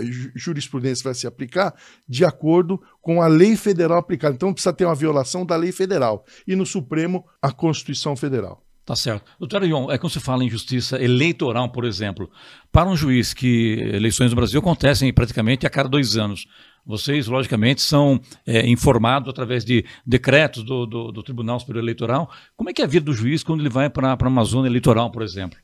ju- 0.04 0.32
jurisprudência 0.36 1.04
vai 1.04 1.14
se 1.14 1.28
aplicar 1.28 1.74
de 2.08 2.24
acordo 2.24 2.82
com 3.02 3.22
a 3.22 3.28
lei 3.28 3.56
federal 3.56 3.98
aplicada. 3.98 4.36
Então 4.36 4.54
precisa 4.54 4.74
ter 4.74 4.86
uma 4.86 4.96
violação 4.96 5.46
da 5.46 5.56
lei 5.56 5.72
federal. 5.72 6.26
E 6.48 6.56
no 6.56 6.66
Supremo, 6.66 7.26
a 7.42 7.52
Constituição 7.52 8.16
Federal. 8.16 8.64
Tá 8.86 8.96
certo. 8.98 9.32
Doutor 9.40 9.64
Arion, 9.64 9.90
é 9.90 9.98
quando 9.98 10.12
se 10.12 10.20
fala 10.20 10.44
em 10.44 10.50
justiça 10.50 11.02
eleitoral, 11.02 11.72
por 11.72 11.86
exemplo, 11.86 12.30
para 12.70 12.90
um 12.90 12.98
juiz 12.98 13.34
que 13.34 13.78
eleições 13.94 14.30
no 14.30 14.36
Brasil 14.36 14.60
acontecem 14.60 15.14
praticamente 15.14 15.66
a 15.66 15.70
cada 15.70 15.88
dois 15.88 16.18
anos. 16.18 16.46
Vocês, 16.86 17.28
logicamente, 17.28 17.82
são 17.82 18.20
é, 18.46 18.68
informados 18.68 19.30
através 19.30 19.64
de 19.64 19.86
decretos 20.06 20.64
do, 20.64 20.86
do, 20.86 21.12
do 21.12 21.24
Tribunal 21.24 21.60
Superior 21.60 21.82
Eleitoral. 21.82 22.30
Como 22.58 22.70
é 22.70 22.74
que 22.74 22.82
é 22.82 22.86
a 22.86 22.88
vida 22.88 23.06
do 23.06 23.14
juiz 23.14 23.42
quando 23.44 23.62
ele 23.62 23.70
vai 23.70 23.90
para 23.90 24.28
uma 24.28 24.44
zona 24.44 24.68
eleitoral, 24.68 25.10
por 25.10 25.22
exemplo? 25.22 25.58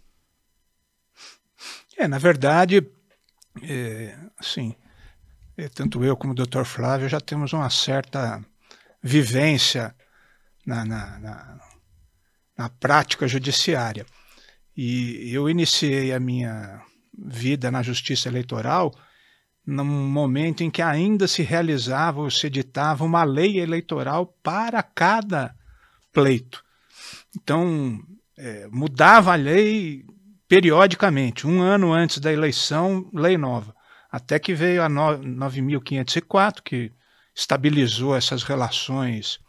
É, 1.97 2.07
na 2.07 2.17
verdade, 2.17 2.81
é, 3.61 4.17
assim, 4.37 4.73
é, 5.57 5.67
tanto 5.67 6.03
eu 6.05 6.15
como 6.15 6.31
o 6.31 6.35
Dr. 6.35 6.63
Flávio 6.63 7.09
já 7.09 7.19
temos 7.19 7.51
uma 7.51 7.69
certa 7.69 8.41
vivência 9.03 9.93
na, 10.65 10.85
na, 10.85 11.19
na, 11.19 11.59
na 12.57 12.69
prática 12.69 13.27
judiciária. 13.27 14.05
E 14.75 15.33
eu 15.33 15.49
iniciei 15.49 16.13
a 16.13 16.19
minha 16.19 16.81
vida 17.13 17.69
na 17.69 17.83
justiça 17.83 18.29
eleitoral 18.29 18.95
num 19.69 19.85
momento 19.85 20.63
em 20.63 20.69
que 20.69 20.81
ainda 20.81 21.27
se 21.27 21.43
realizava 21.43 22.21
ou 22.21 22.31
se 22.31 22.47
editava 22.47 23.03
uma 23.05 23.23
lei 23.23 23.59
eleitoral 23.59 24.25
para 24.41 24.81
cada 24.81 25.55
pleito. 26.11 26.63
Então, 27.35 27.99
é, 28.37 28.67
mudava 28.71 29.33
a 29.33 29.35
lei 29.35 30.03
periodicamente, 30.47 31.45
um 31.45 31.61
ano 31.61 31.93
antes 31.93 32.17
da 32.19 32.33
eleição, 32.33 33.07
lei 33.13 33.37
nova. 33.37 33.75
Até 34.11 34.39
que 34.39 34.55
veio 34.55 34.81
a 34.81 34.89
no- 34.89 35.19
9.504, 35.19 36.63
que 36.63 36.91
estabilizou 37.35 38.15
essas 38.15 38.41
relações 38.41 39.39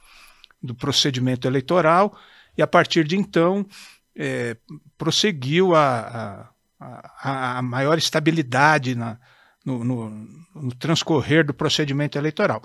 do 0.62 0.74
procedimento 0.74 1.48
eleitoral, 1.48 2.14
e 2.56 2.60
a 2.62 2.66
partir 2.66 3.04
de 3.06 3.16
então 3.16 3.66
eh, 4.14 4.56
prosseguiu 4.98 5.74
a, 5.74 6.50
a- 6.78 7.58
a 7.58 7.62
maior 7.62 7.96
estabilidade 7.96 8.94
na- 8.94 9.18
no, 9.64 9.84
no- 9.84 10.10
no 10.54 10.74
transcorrer 10.74 11.44
do 11.44 11.54
procedimento 11.54 12.16
eleitoral. 12.18 12.62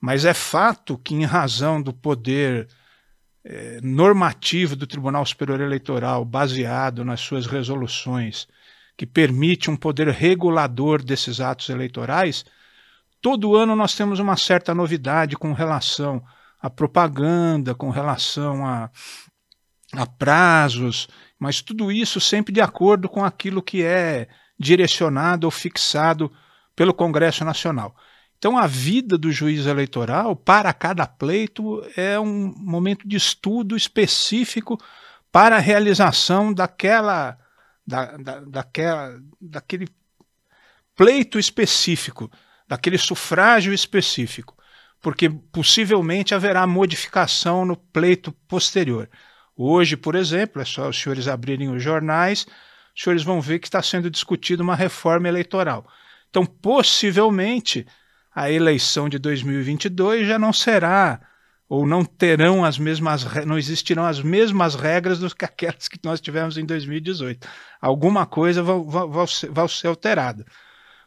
Mas 0.00 0.24
é 0.24 0.32
fato 0.34 0.96
que, 0.98 1.14
em 1.14 1.24
razão 1.24 1.82
do 1.82 1.92
poder 1.92 2.68
eh, 3.44 3.80
normativo 3.82 4.76
do 4.76 4.86
Tribunal 4.86 5.24
Superior 5.26 5.60
Eleitoral, 5.60 6.24
baseado 6.24 7.04
nas 7.04 7.20
suas 7.20 7.46
resoluções, 7.46 8.46
que 8.96 9.06
permite 9.06 9.70
um 9.70 9.76
poder 9.76 10.08
regulador 10.08 11.02
desses 11.02 11.40
atos 11.40 11.68
eleitorais, 11.68 12.44
todo 13.20 13.56
ano 13.56 13.74
nós 13.76 13.94
temos 13.94 14.18
uma 14.20 14.36
certa 14.36 14.74
novidade 14.74 15.36
com 15.36 15.52
relação 15.52 16.22
à 16.60 16.68
propaganda, 16.68 17.74
com 17.74 17.90
relação 17.90 18.66
a, 18.66 18.90
a 19.92 20.06
prazos, 20.06 21.08
mas 21.38 21.62
tudo 21.62 21.90
isso 21.92 22.20
sempre 22.20 22.52
de 22.52 22.60
acordo 22.60 23.08
com 23.08 23.24
aquilo 23.24 23.62
que 23.62 23.82
é 23.82 24.28
direcionado 24.58 25.46
ou 25.46 25.50
fixado 25.50 26.32
pelo 26.74 26.92
Congresso 26.92 27.44
Nacional. 27.44 27.94
Então, 28.38 28.56
a 28.56 28.66
vida 28.66 29.18
do 29.18 29.32
juiz 29.32 29.66
eleitoral, 29.66 30.36
para 30.36 30.72
cada 30.72 31.06
pleito, 31.06 31.84
é 31.96 32.18
um 32.20 32.54
momento 32.56 33.06
de 33.06 33.16
estudo 33.16 33.76
específico 33.76 34.78
para 35.32 35.56
a 35.56 35.60
realização 35.60 36.52
daquela, 36.52 37.36
da, 37.86 38.16
da, 38.16 38.40
daquela, 38.40 39.20
daquele 39.40 39.88
pleito 40.94 41.38
específico, 41.38 42.30
daquele 42.66 42.96
sufrágio 42.96 43.72
específico, 43.72 44.56
porque 45.00 45.28
possivelmente 45.28 46.34
haverá 46.34 46.66
modificação 46.66 47.64
no 47.64 47.76
pleito 47.76 48.30
posterior. 48.46 49.10
Hoje, 49.56 49.96
por 49.96 50.14
exemplo, 50.14 50.62
é 50.62 50.64
só 50.64 50.88
os 50.88 51.00
senhores 51.00 51.26
abrirem 51.26 51.70
os 51.70 51.82
jornais, 51.82 52.46
os 52.98 53.04
senhores 53.04 53.22
vão 53.22 53.40
ver 53.40 53.60
que 53.60 53.68
está 53.68 53.80
sendo 53.80 54.10
discutida 54.10 54.60
uma 54.60 54.74
reforma 54.74 55.28
eleitoral. 55.28 55.86
Então, 56.28 56.44
possivelmente, 56.44 57.86
a 58.34 58.50
eleição 58.50 59.08
de 59.08 59.20
2022 59.20 60.26
já 60.26 60.36
não 60.36 60.52
será 60.52 61.20
ou 61.68 61.86
não 61.86 62.04
terão 62.04 62.64
as 62.64 62.76
mesmas 62.76 63.24
não 63.46 63.56
existirão 63.56 64.04
as 64.04 64.20
mesmas 64.20 64.74
regras 64.74 65.20
do 65.20 65.32
que 65.32 65.44
aquelas 65.44 65.86
que 65.86 65.98
nós 66.02 66.20
tivemos 66.20 66.58
em 66.58 66.66
2018. 66.66 67.46
Alguma 67.80 68.26
coisa 68.26 68.64
vai, 68.64 68.76
vai- 68.84 69.26
vai 69.50 69.68
ser 69.68 69.86
alterada. 69.86 70.44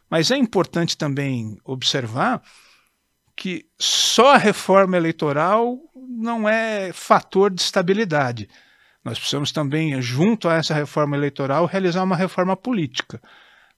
Mas 0.08 0.30
é 0.30 0.36
importante 0.36 0.96
também 0.96 1.58
observar 1.62 2.40
que 3.36 3.66
só 3.78 4.34
a 4.34 4.38
reforma 4.38 4.96
eleitoral 4.96 5.78
não 5.94 6.48
é 6.48 6.90
fator 6.92 7.50
de 7.50 7.60
estabilidade. 7.60 8.48
Nós 9.04 9.18
precisamos 9.18 9.50
também, 9.52 10.00
junto 10.00 10.48
a 10.48 10.54
essa 10.54 10.74
reforma 10.74 11.16
eleitoral, 11.16 11.66
realizar 11.66 12.02
uma 12.04 12.16
reforma 12.16 12.56
política. 12.56 13.20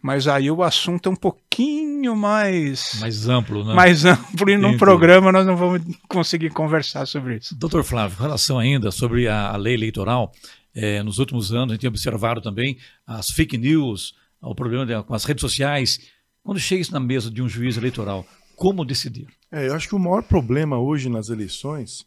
Mas 0.03 0.29
aí 0.29 0.51
o 0.51 0.63
assunto 0.63 1.09
é 1.09 1.13
um 1.13 1.17
pouquinho 1.17 2.15
mais, 2.15 2.99
Mais 3.01 3.27
amplo, 3.27 3.65
né? 3.65 3.73
mais 3.73 4.05
amplo 4.05 4.51
e 4.51 4.57
num 4.59 4.69
Entendi. 4.69 4.79
programa 4.79 5.33
nós 5.33 5.47
não 5.47 5.57
vamos 5.57 5.81
conseguir 6.07 6.51
conversar 6.51 7.07
sobre 7.07 7.37
isso. 7.39 7.55
Doutor 7.57 7.83
Flávio, 7.85 8.17
em 8.19 8.23
relação 8.23 8.59
ainda 8.59 8.91
sobre 8.91 9.27
a, 9.29 9.49
a 9.53 9.57
lei 9.57 9.73
eleitoral, 9.73 10.31
eh, 10.75 11.03
nos 11.03 11.19
últimos 11.19 11.55
anos 11.55 11.71
a 11.71 11.75
gente 11.75 11.81
tem 11.81 11.89
observado 11.89 12.43
também 12.43 12.77
as 13.07 13.31
fake 13.31 13.57
news, 13.57 14.15
o 14.43 14.55
problema 14.55 14.85
de- 14.85 15.03
com 15.05 15.15
as 15.15 15.25
redes 15.25 15.41
sociais. 15.41 15.99
Quando 16.43 16.61
chega 16.61 16.83
isso 16.83 16.93
na 16.93 17.01
mesa 17.01 17.31
de 17.31 17.41
um 17.41 17.49
juiz 17.49 17.79
eleitoral, 17.79 18.27
como 18.57 18.85
decidir? 18.85 19.27
É, 19.51 19.69
eu 19.69 19.75
acho 19.75 19.89
que 19.89 19.95
o 19.95 19.99
maior 19.99 20.23
problema 20.23 20.79
hoje 20.79 21.09
nas 21.09 21.31
eleições 21.31 22.05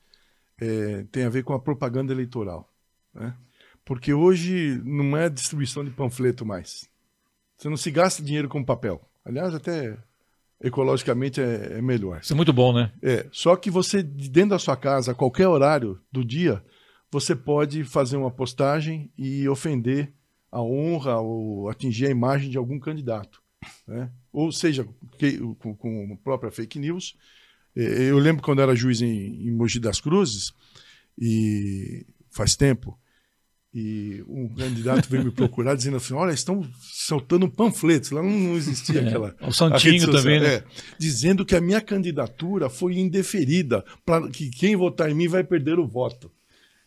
é, 0.62 1.04
tem 1.12 1.24
a 1.24 1.30
ver 1.30 1.44
com 1.44 1.54
a 1.54 1.60
propaganda 1.60 2.14
eleitoral. 2.14 2.70
Né? 3.18 3.34
Porque 3.84 4.14
hoje 4.14 4.82
não 4.84 5.16
é 5.16 5.30
distribuição 5.30 5.84
de 5.84 5.92
panfleto 5.92 6.46
mais. 6.46 6.90
Você 7.58 7.70
não 7.70 7.78
se 7.78 7.90
gasta 7.90 8.22
dinheiro 8.22 8.48
com 8.48 8.64
papel. 8.64 9.02
Aliás, 9.26 9.54
até 9.54 9.98
ecologicamente 10.62 11.42
é, 11.42 11.78
é 11.78 11.82
melhor. 11.82 12.20
Isso 12.22 12.34
é 12.34 12.36
muito 12.36 12.54
bom, 12.54 12.74
né? 12.74 12.92
É. 13.02 13.28
Só 13.32 13.56
que 13.56 13.70
você, 13.70 14.04
dentro 14.04 14.52
da 14.52 14.60
sua 14.60 14.76
casa, 14.76 15.12
a 15.12 15.16
qualquer 15.16 15.48
horário 15.48 16.00
do 16.12 16.24
dia, 16.24 16.64
você 17.12 17.36
pode 17.36 17.84
fazer 17.84 18.18
uma 18.18 18.32
postagem 18.32 19.12
e 19.18 19.48
ofender 19.48 20.12
a 20.52 20.62
honra 20.62 21.20
ou 21.20 21.70
atingir 21.70 22.08
a 22.08 22.12
imagem 22.12 22.50
de 22.50 22.58
algum 22.58 22.80
candidato. 22.80 23.42
Né? 23.88 24.10
Ou 24.32 24.52
seja, 24.52 24.88
que, 25.18 25.38
com, 25.60 25.76
com 25.76 26.14
a 26.14 26.24
própria 26.24 26.52
fake 26.52 26.80
news. 26.80 27.16
É, 27.76 28.10
eu 28.10 28.18
lembro 28.18 28.44
quando 28.44 28.62
era 28.62 28.76
juiz 28.76 29.02
em, 29.02 29.48
em 29.48 29.52
Mogi 29.52 29.80
das 29.80 30.02
Cruzes, 30.02 30.54
e 31.18 32.06
faz 32.30 32.56
tempo, 32.56 32.98
e 33.80 34.24
um 34.28 34.50
candidato 34.50 35.08
veio 35.08 35.26
me 35.26 35.30
procurar 35.30 35.76
dizendo 35.76 35.98
assim: 35.98 36.16
olha, 36.16 36.32
estão 36.32 36.68
soltando 36.82 37.48
panfletos. 37.48 38.10
Lá 38.10 38.24
não 38.24 38.56
existia 38.56 39.02
É, 39.02 39.08
aquela. 39.08 39.36
o 39.40 39.54
Santinho 39.54 40.10
também, 40.12 40.40
né? 40.40 40.56
é, 40.56 40.64
dizendo 40.98 41.46
que 41.46 41.56
a 41.56 41.62
minha 41.62 41.80
candidatura 41.80 42.72
foi 42.72 42.98
indeferida, 42.98 43.86
para 44.04 44.28
que 44.30 44.50
quem 44.50 44.76
votar 44.76 45.12
em 45.12 45.14
mim 45.14 45.28
vai 45.28 45.44
perder 45.44 45.78
o 45.78 45.86
voto. 45.88 46.32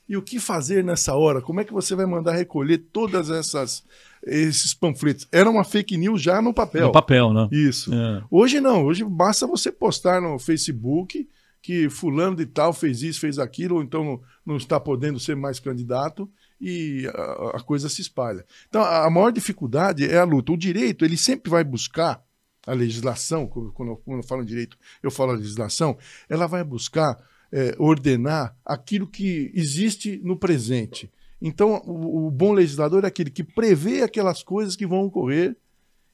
E 0.09 0.17
o 0.17 0.23
que 0.23 0.41
fazer 0.41 0.83
nessa 0.83 1.15
hora? 1.15 1.41
Como 1.41 1.61
é 1.61 1.65
que 1.65 1.73
você 1.73 1.95
vai 1.95 2.07
mandar 2.07 2.33
recolher 2.33 2.79
todas 2.93 3.31
essas 3.31 3.85
esses 4.27 4.75
panfletos? 4.75 5.29
Era 5.31 5.49
uma 5.49 5.63
fake 5.63 5.97
news 5.97 6.21
já 6.21 6.43
no 6.43 6.53
papel. 6.53 6.87
No 6.89 6.93
papel, 6.93 7.33
né? 7.33 7.49
Isso. 7.53 7.95
É. 7.95 8.21
Hoje 8.29 8.61
não, 8.61 8.85
hoje 8.85 9.05
basta 9.05 9.47
você 9.47 9.71
postar 9.71 10.21
no 10.21 10.41
Facebook 10.41 11.29
que 11.63 11.89
fulano 11.89 12.35
de 12.35 12.47
tal 12.47 12.73
fez 12.73 13.03
isso, 13.03 13.21
fez 13.21 13.39
aquilo, 13.39 13.77
ou 13.77 13.83
então 13.83 14.03
não, 14.03 14.21
não 14.45 14.57
está 14.57 14.81
podendo 14.81 15.21
ser 15.21 15.37
mais 15.37 15.61
candidato 15.61 16.29
e 16.61 17.07
a, 17.15 17.57
a 17.57 17.61
coisa 17.61 17.89
se 17.89 18.01
espalha. 18.03 18.45
Então, 18.69 18.83
a, 18.83 19.09
maior 19.11 19.31
dificuldade 19.33 20.05
é 20.05 20.19
a 20.19 20.25
luta. 20.25 20.53
O 20.53 20.57
direito, 20.57 21.05
ele 21.05 21.17
sempre 21.17 21.51
vai 21.51 21.65
buscar 21.65 22.23
a 22.67 22.73
legislação, 22.75 23.47
quando, 23.47 23.73
eu- 23.91 23.97
quando 23.97 24.19
eu 24.19 24.23
falo 24.23 24.43
em 24.43 24.47
direito, 24.47 24.77
eu 25.03 25.11
falo 25.11 25.33
a 25.33 25.37
legislação, 25.37 25.97
ela 26.29 26.47
vai 26.47 26.63
buscar 26.63 27.17
eh, 27.53 27.75
ordenar 27.79 28.55
aquilo 28.65 29.07
que 29.07 29.51
existe 29.55 30.21
no 30.23 30.37
presente. 30.37 31.11
Então, 31.43 31.83
o, 31.87 32.27
o 32.27 32.31
bom 32.31 32.53
legislador 32.53 33.03
é 33.05 33.07
aquele 33.09 33.31
que 33.31 33.43
prevê 33.43 34.03
aquelas 34.03 34.43
coisas 34.43 34.77
que 34.77 34.87
vão 34.87 35.01
ocorrer 35.07 35.57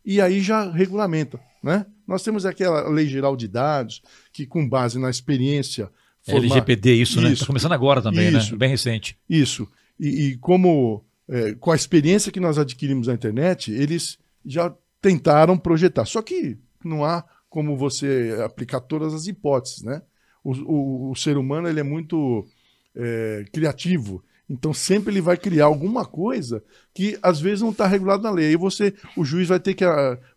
e 0.04 0.20
aí 0.20 0.40
já 0.40 0.70
regulamenta, 0.70 1.40
né? 1.62 1.84
Nós 2.06 2.22
temos 2.22 2.46
aquela 2.46 2.88
lei 2.88 3.08
geral 3.08 3.36
de 3.36 3.48
dados 3.48 4.00
que, 4.32 4.46
com 4.46 4.66
base 4.68 4.98
na 5.00 5.10
experiência 5.10 5.90
formar- 6.22 6.44
LGPD, 6.44 6.94
isso, 6.94 7.20
né? 7.20 7.26
Isso. 7.26 7.34
Está 7.42 7.46
começando 7.48 7.72
agora 7.72 8.00
também, 8.00 8.28
Isso. 8.34 8.52
né? 8.52 8.58
Bem 8.58 8.68
recente. 8.70 9.18
Isso. 9.28 9.68
E, 9.98 10.28
e 10.28 10.36
como 10.38 11.04
é, 11.28 11.54
com 11.54 11.70
a 11.72 11.76
experiência 11.76 12.30
que 12.32 12.40
nós 12.40 12.58
adquirimos 12.58 13.06
na 13.08 13.14
internet, 13.14 13.72
eles 13.72 14.18
já 14.44 14.74
tentaram 15.00 15.56
projetar. 15.58 16.04
Só 16.06 16.22
que 16.22 16.58
não 16.84 17.04
há 17.04 17.24
como 17.48 17.76
você 17.76 18.36
aplicar 18.44 18.80
todas 18.80 19.14
as 19.14 19.26
hipóteses, 19.26 19.82
né? 19.82 20.02
O, 20.44 20.52
o- 20.52 21.10
o 21.10 21.16
ser 21.16 21.36
humano 21.36 21.68
ele 21.68 21.80
é 21.80 21.82
muito 21.82 22.46
é, 22.94 23.44
criativo. 23.52 24.22
Então 24.48 24.72
sempre 24.72 25.12
ele 25.12 25.20
vai 25.20 25.36
criar 25.36 25.64
alguma 25.64 26.04
coisa 26.04 26.62
que 26.94 27.18
às 27.20 27.40
vezes 27.40 27.62
não 27.62 27.70
está 27.70 27.86
regulado 27.86 28.22
na 28.22 28.30
lei. 28.30 28.48
Aí 28.50 28.56
você, 28.56 28.94
o 29.16 29.24
juiz 29.24 29.48
vai 29.48 29.58
ter 29.58 29.74
que 29.74 29.84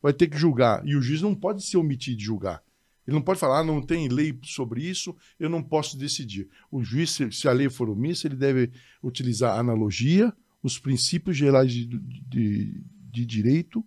vai 0.01 0.13
ter 0.13 0.27
que 0.27 0.37
julgar 0.37 0.81
e 0.85 0.95
o 0.95 1.01
juiz 1.01 1.21
não 1.21 1.35
pode 1.35 1.63
se 1.63 1.77
omitir 1.77 2.15
de 2.15 2.23
julgar. 2.25 2.61
Ele 3.09 3.15
não 3.15 3.23
pode 3.23 3.39
falar, 3.39 3.59
ah, 3.59 3.63
não 3.63 3.81
tem 3.81 4.07
lei 4.07 4.37
sobre 4.43 4.83
isso, 4.83 5.15
eu 5.39 5.49
não 5.49 5.63
posso 5.63 5.97
decidir. 5.97 6.47
O 6.71 6.83
juiz, 6.83 7.17
se, 7.31 7.47
a 7.47 7.51
lei 7.51 7.67
for 7.69 7.89
omissa, 7.89 8.27
ele 8.27 8.35
deve 8.35 8.69
utilizar 9.03 9.55
a 9.55 9.59
analogia, 9.59 10.31
os 10.61 10.77
princípios 10.77 11.35
gerais 11.35 11.71
de, 11.73 11.87
de, 11.87 12.83
de 13.11 13.25
direito 13.25 13.83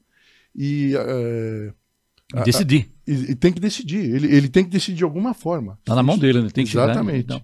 e, 0.55 0.93
eh, 0.97 1.73
a- 2.35 2.43
Decidir. 2.43 2.91
e- 3.07 3.31
e 3.31 3.35
tem 3.37 3.53
que 3.53 3.61
decidir. 3.61 4.13
Ele, 4.13 4.35
ele 4.35 4.49
tem 4.49 4.65
que 4.65 4.71
decidir 4.71 4.97
de 4.99 5.05
alguma 5.05 5.35
forma. 5.35 5.79
Está 5.81 5.95
na 5.95 6.03
mão 6.03 6.19
dele, 6.19 6.43
né? 6.43 6.51
Tem 6.51 6.65
que 6.65 6.71
Exatamente. 6.73 7.29
Né? 7.29 7.37
Então, 7.37 7.43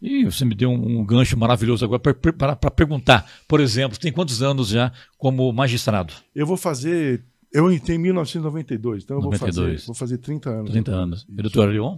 e 0.00 0.24
você 0.26 0.44
me 0.44 0.54
deu 0.54 0.70
um, 0.70 1.00
um 1.00 1.04
gancho 1.04 1.36
maravilhoso 1.36 1.84
agora 1.84 2.00
para 2.00 2.70
perguntar. 2.70 3.28
Por 3.48 3.60
exemplo, 3.60 3.98
tem 3.98 4.12
quantos 4.12 4.42
anos 4.42 4.68
já 4.68 4.92
como 5.18 5.50
magistrado? 5.52 6.12
Eu 6.34 6.46
vou 6.46 6.56
fazer. 6.56 7.24
Eu 7.56 7.72
entrei 7.72 7.96
em 7.96 7.98
1992, 7.98 9.04
então 9.04 9.16
eu 9.16 9.22
vou 9.22 9.32
92. 9.32 9.80
fazer, 9.80 9.86
vou 9.86 9.94
fazer 9.94 10.18
30 10.18 10.50
anos. 10.50 10.70
30 10.72 10.90
anos. 10.92 11.26
E 11.26 11.40
doutor 11.40 11.70
Leon? 11.70 11.96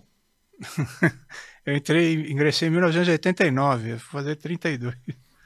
Eu 1.67 1.77
entrei, 1.77 2.31
ingressei 2.31 2.69
em 2.69 2.71
1989, 2.71 3.91
eu 3.91 3.97
vou 3.97 4.07
fazer 4.07 4.37
32. 4.37 4.95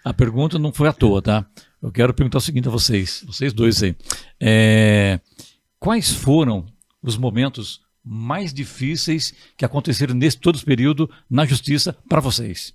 A 0.05 0.13
pergunta 0.13 0.59
não 0.59 0.71
foi 0.71 0.87
à 0.87 0.93
toa, 0.93 1.23
tá? 1.23 1.47
Eu 1.83 1.91
quero 1.91 2.13
perguntar 2.13 2.39
o 2.39 2.41
seguinte 2.43 2.69
a 2.69 2.71
vocês, 2.71 3.25
vocês 3.27 3.55
dois 3.55 3.83
aí. 3.83 3.97
É, 4.39 5.19
quais 5.81 6.13
foram 6.13 6.67
os 7.03 7.17
momentos 7.17 7.81
mais 8.05 8.53
difíceis 8.53 9.33
que 9.57 9.65
aconteceram 9.65 10.15
nesse 10.15 10.39
todo 10.39 10.57
esse 10.57 10.65
período 10.65 11.11
na 11.29 11.47
justiça 11.47 11.97
para 12.07 12.21
vocês? 12.21 12.75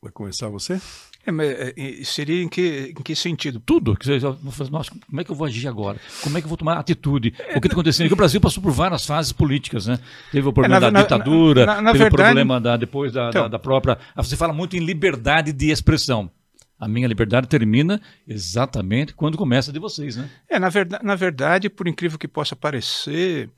Vai 0.00 0.12
começar 0.12 0.48
você? 0.48 0.80
É, 1.26 1.32
mas, 1.32 1.48
é, 1.50 1.72
e 1.76 2.04
seria 2.04 2.42
em 2.42 2.48
que, 2.48 2.92
em 2.96 3.02
que 3.02 3.16
sentido? 3.16 3.58
Tudo. 3.58 3.96
Que 3.96 4.04
fazer, 4.04 4.70
Nossa, 4.70 4.90
como 5.08 5.20
é 5.20 5.24
que 5.24 5.30
eu 5.30 5.34
vou 5.34 5.46
agir 5.46 5.66
agora? 5.68 5.98
Como 6.22 6.36
é 6.36 6.40
que 6.40 6.44
eu 6.44 6.48
vou 6.48 6.58
tomar 6.58 6.78
atitude? 6.78 7.28
O 7.56 7.60
que 7.60 7.66
está 7.66 7.74
acontecendo? 7.74 8.04
Porque 8.06 8.14
o 8.14 8.16
Brasil 8.16 8.40
passou 8.40 8.62
por 8.62 8.72
várias 8.72 9.06
fases 9.06 9.32
políticas, 9.32 9.86
né? 9.86 9.98
Teve 10.30 10.46
o 10.48 10.52
problema 10.52 10.76
É, 10.76 10.80
na- 10.80 10.86
da 10.86 10.90
na- 10.92 11.02
ditadura, 11.02 11.64
na- 11.66 11.76
teve 11.92 11.98
verdade- 12.04 12.06
o 12.08 12.16
problema 12.16 12.60
da, 12.60 12.76
depois 12.76 13.12
da, 13.12 13.24
da- 13.24 13.30
Então. 13.30 13.48
da 13.50 13.58
própria. 13.58 13.98
Ah, 14.14 14.22
Você 14.22 14.36
fala 14.36 14.52
muito 14.52 14.76
em 14.76 14.80
liberdade 14.80 15.52
de 15.52 15.70
expressão. 15.70 16.30
A 16.78 16.86
minha 16.88 17.08
liberdade 17.08 17.46
termina 17.46 18.02
exatamente 18.28 19.14
quando 19.14 19.38
começa 19.38 19.72
de 19.72 19.78
vocês, 19.78 20.16
né? 20.16 20.28
É, 20.50 20.58
na, 20.58 20.68
verda 20.68 21.00
na 21.02 21.14
verdade, 21.14 21.70
por 21.70 21.88
incrível 21.88 22.18
que 22.18 22.28
possa 22.28 22.54
parecer, 22.54 23.48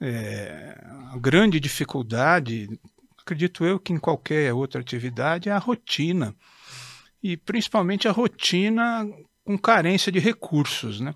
é, 0.00 0.74
a 1.12 1.18
grande 1.18 1.60
dificuldade, 1.60 2.68
acredito 3.20 3.64
eu 3.64 3.78
que 3.78 3.92
em 3.92 3.98
qualquer 3.98 4.52
outra 4.52 4.80
atividade, 4.80 5.48
é 5.48 5.52
a 5.52 5.58
rotina. 5.58 6.34
E 7.22 7.36
principalmente 7.36 8.08
a 8.08 8.12
rotina 8.12 9.06
com 9.44 9.56
carência 9.58 10.10
de 10.10 10.18
recursos, 10.18 11.00
né? 11.00 11.14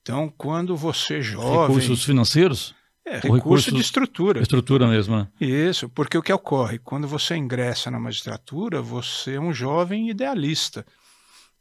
Então, 0.00 0.32
quando 0.36 0.76
você 0.76 1.20
jovem... 1.22 1.76
Recursos 1.76 2.04
financeiros, 2.04 2.74
é, 3.04 3.14
recurso 3.16 3.34
recursos- 3.36 3.74
de 3.74 3.80
estrutura. 3.80 4.40
estrutura 4.42 4.86
mesmo, 4.86 5.16
né? 5.16 5.28
Isso, 5.40 5.88
porque 5.88 6.18
o 6.18 6.22
que 6.22 6.32
ocorre? 6.32 6.78
Quando 6.78 7.06
você 7.06 7.36
ingressa 7.36 7.90
na 7.90 7.98
magistratura, 8.00 8.82
você 8.82 9.34
é 9.34 9.40
um 9.40 9.52
jovem 9.52 10.10
idealista. 10.10 10.84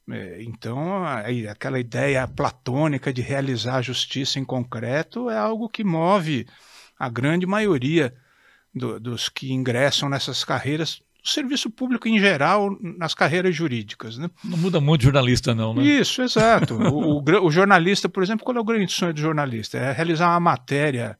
É, 0.09 0.41
então, 0.43 1.03
aquela 1.49 1.79
ideia 1.79 2.27
platônica 2.27 3.13
de 3.13 3.21
realizar 3.21 3.75
a 3.75 3.81
justiça 3.81 4.39
em 4.39 4.43
concreto 4.45 5.29
é 5.29 5.37
algo 5.37 5.69
que 5.69 5.83
move 5.83 6.47
a 6.97 7.07
grande 7.09 7.45
maioria 7.45 8.13
do- 8.73 8.99
dos 8.99 9.29
que 9.29 9.51
ingressam 9.53 10.09
nessas 10.09 10.43
carreiras, 10.43 11.01
serviço 11.23 11.69
público 11.69 12.07
em 12.07 12.19
geral, 12.19 12.75
nas 12.97 13.13
carreiras 13.13 13.55
jurídicas. 13.55 14.17
Né? 14.17 14.29
Não 14.43 14.57
muda 14.57 14.79
muito 14.81 15.03
jornalista, 15.03 15.53
não, 15.53 15.73
né? 15.73 15.83
Isso, 15.83 16.21
exato. 16.21 16.75
o, 16.75 17.19
o 17.19 17.45
o 17.45 17.51
jornalista, 17.51 18.09
por 18.09 18.23
exemplo, 18.23 18.43
qual 18.43 18.57
é 18.57 18.59
o 18.59 18.63
grande 18.63 18.91
sonho 18.91 19.13
do 19.13 19.19
jornalista? 19.19 19.77
É 19.77 19.91
realizar 19.91 20.29
uma 20.29 20.39
matéria 20.39 21.17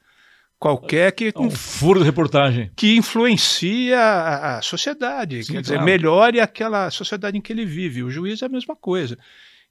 qualquer 0.59 1.11
que 1.11 1.33
É 1.35 1.39
um 1.39 1.49
furo 1.49 1.99
de 1.99 2.05
reportagem. 2.05 2.71
que 2.75 2.95
influencia 2.95 3.99
a, 3.99 4.57
a 4.57 4.61
sociedade, 4.61 5.43
Sim, 5.43 5.53
quer 5.53 5.61
dizer, 5.61 5.73
claro. 5.73 5.85
melhore 5.85 6.39
aquela 6.39 6.91
sociedade 6.91 7.37
em 7.37 7.41
que 7.41 7.51
ele 7.51 7.65
vive. 7.65 8.03
O 8.03 8.11
juiz 8.11 8.41
é 8.41 8.45
a 8.45 8.49
mesma 8.49 8.75
coisa. 8.75 9.17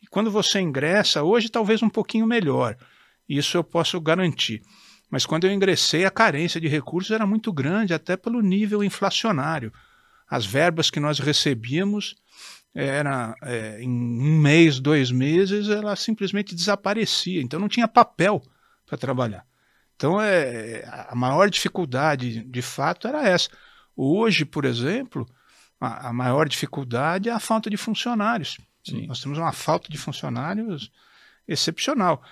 E 0.03 0.07
quando 0.07 0.31
você 0.31 0.61
ingressa, 0.61 1.23
hoje 1.23 1.49
talvez 1.49 1.83
um 1.83 1.89
pouquinho 1.89 2.27
melhor, 2.27 2.77
isso 3.29 3.57
eu 3.57 3.63
posso 3.63 4.01
garantir. 4.01 4.63
Mas 5.11 5.27
quando 5.27 5.45
eu 5.45 5.53
ingressei, 5.53 6.05
a 6.05 6.11
carência 6.11 6.61
de 6.61 6.69
recursos 6.69 7.11
era 7.11 7.27
muito 7.27 7.53
grande, 7.53 7.95
até 7.95 8.17
pelo 8.17 8.41
nível 8.41 8.83
inflacionário. 8.83 9.73
As 10.31 10.47
verbas 10.47 10.91
que 10.91 11.01
nós 11.01 11.19
recebíamos, 11.19 12.15
era, 12.75 13.35
é, 13.43 13.83
em 13.83 13.91
um 13.91 14.39
mês, 14.39 14.79
dois 14.79 15.11
meses, 15.11 15.69
ela 15.69 15.97
simplesmente 15.97 16.55
desaparecia. 16.55 17.43
Então 17.43 17.59
não 17.59 17.69
tinha 17.69 17.89
papel 17.89 18.41
para 18.87 18.97
trabalhar. 18.97 19.45
Então, 19.97 20.21
é, 20.21 20.83
a 21.09 21.15
maior 21.15 21.51
dificuldade, 21.51 22.43
de 22.45 22.63
fato, 22.63 23.07
era 23.07 23.29
essa. 23.29 23.51
Hoje, 23.95 24.45
por 24.45 24.65
exemplo, 24.65 25.27
a, 25.81 26.09
a 26.09 26.13
maior 26.13 26.49
dificuldade 26.49 27.29
é 27.29 27.33
a 27.33 27.41
falta 27.41 27.69
de 27.69 27.77
funcionários. 27.77 28.57
Sim. 28.83 29.07
Nós 29.07 29.21
temos 29.21 29.37
uma 29.37 29.53
falta 29.53 29.91
de 29.91 29.99
funcionários 29.99 30.91
excepcional. 31.47 32.23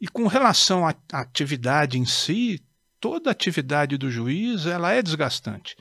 E 0.00 0.08
com 0.08 0.26
relação 0.26 0.86
à 0.86 0.94
à 1.12 1.20
atividade 1.20 1.96
em 1.96 2.04
si, 2.04 2.60
toda 2.98 3.30
atividade 3.30 3.96
do 3.96 4.10
juiz 4.10 4.66
ela 4.66 4.92
é 4.92 5.00
desgastante. 5.00 5.76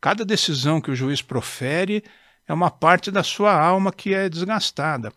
Cada 0.00 0.24
decisão 0.24 0.80
que 0.80 0.90
o 0.90 0.96
juiz 0.96 1.20
profere 1.22 2.04
é 2.46 2.52
uma 2.52 2.70
parte 2.70 3.10
da 3.10 3.22
sua 3.22 3.52
alma 3.52 3.92
que 3.92 4.14
é 4.14 4.28
desgastada. 4.28 5.12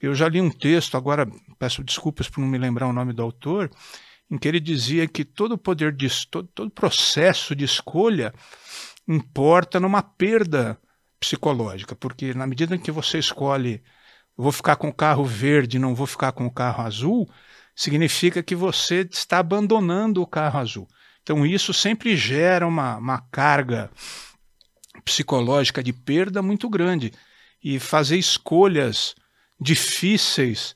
Eu 0.00 0.14
já 0.14 0.28
li 0.28 0.40
um 0.40 0.50
texto, 0.50 0.96
agora 0.96 1.28
peço 1.58 1.82
desculpas 1.82 2.28
por 2.28 2.40
não 2.40 2.48
me 2.48 2.58
lembrar 2.58 2.86
o 2.86 2.92
nome 2.92 3.12
do 3.12 3.22
autor, 3.22 3.70
em 4.30 4.36
que 4.36 4.46
ele 4.46 4.60
dizia 4.60 5.06
que 5.08 5.24
todo 5.24 5.56
poder 5.56 5.92
de 5.92 6.08
todo, 6.28 6.48
todo 6.54 6.70
processo 6.70 7.54
de 7.54 7.64
escolha 7.64 8.32
importa 9.06 9.80
numa 9.80 10.02
perda 10.02 10.78
psicológica, 11.18 11.96
porque 11.96 12.34
na 12.34 12.46
medida 12.46 12.76
em 12.76 12.78
que 12.78 12.92
você 12.92 13.18
escolhe 13.18 13.82
vou 14.36 14.52
ficar 14.52 14.76
com 14.76 14.88
o 14.88 14.94
carro 14.94 15.24
verde, 15.24 15.80
não 15.80 15.94
vou 15.94 16.06
ficar 16.06 16.30
com 16.30 16.46
o 16.46 16.50
carro 16.50 16.84
azul, 16.84 17.28
significa 17.74 18.40
que 18.42 18.54
você 18.54 19.08
está 19.10 19.38
abandonando 19.38 20.22
o 20.22 20.26
carro 20.26 20.60
azul. 20.60 20.88
Então, 21.28 21.44
isso 21.44 21.74
sempre 21.74 22.16
gera 22.16 22.66
uma, 22.66 22.96
uma 22.96 23.20
carga 23.30 23.90
psicológica 25.04 25.82
de 25.82 25.92
perda 25.92 26.40
muito 26.40 26.70
grande. 26.70 27.12
E 27.62 27.78
fazer 27.78 28.16
escolhas 28.16 29.14
difíceis 29.60 30.74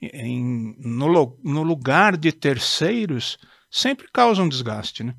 em, 0.00 0.74
no, 0.78 1.38
no, 1.44 1.62
lugar 1.62 2.16
de 2.16 2.32
terceiros 2.32 3.36
sempre 3.70 4.06
causa 4.10 4.42
um 4.42 4.48
desgaste. 4.48 5.04
Né? 5.04 5.14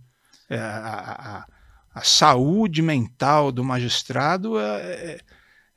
É, 0.49 0.57
a, 0.57 0.65
a, 0.73 1.45
a, 1.93 2.01
saúde 2.01 2.81
mental 2.81 3.51
do 3.51 3.63
magistrado 3.63 4.57
é, 4.57 4.81
é, 4.81 5.19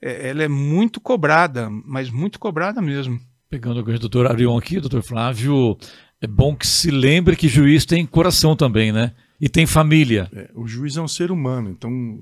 é, 0.01 0.29
ela 0.31 0.43
é 0.43 0.49
muito 0.49 1.03
cobrada, 1.03 1.69
mas 1.69 2.09
muito 2.09 2.39
cobrada 2.39 2.81
mesmo. 2.81 3.21
Pegando 3.51 3.81
o 3.81 3.99
doutor 3.99 4.27
Arion 4.27 4.57
aqui, 4.57 4.81
doutor 4.81 5.03
Flávio, 5.03 5.77
é 6.21 6.27
bom 6.27 6.57
que 6.57 6.67
se 6.67 6.91
lembre 6.91 7.37
que 7.37 7.49
juiz 7.49 7.85
tem 7.85 8.07
coração 8.07 8.57
também, 8.57 8.93
né? 8.93 9.15
E 9.41 9.49
tem 9.49 9.67
família. 9.67 10.31
É, 10.33 10.51
o 10.55 10.67
juiz 10.67 10.97
é 10.97 11.03
um 11.03 11.09
ser 11.09 11.31
humano, 11.31 11.71
então 11.71 12.19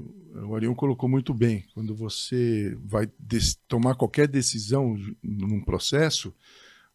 o 0.48 0.54
Arion 0.54 0.74
colocou 0.74 1.09
muito 1.09 1.33
bem. 1.33 1.64
Quando 1.74 1.94
você 1.94 2.76
vai 2.85 3.09
tomar 3.68 3.94
qualquer 3.94 4.26
decisão 4.26 4.96
num 5.22 5.61
processo, 5.61 6.35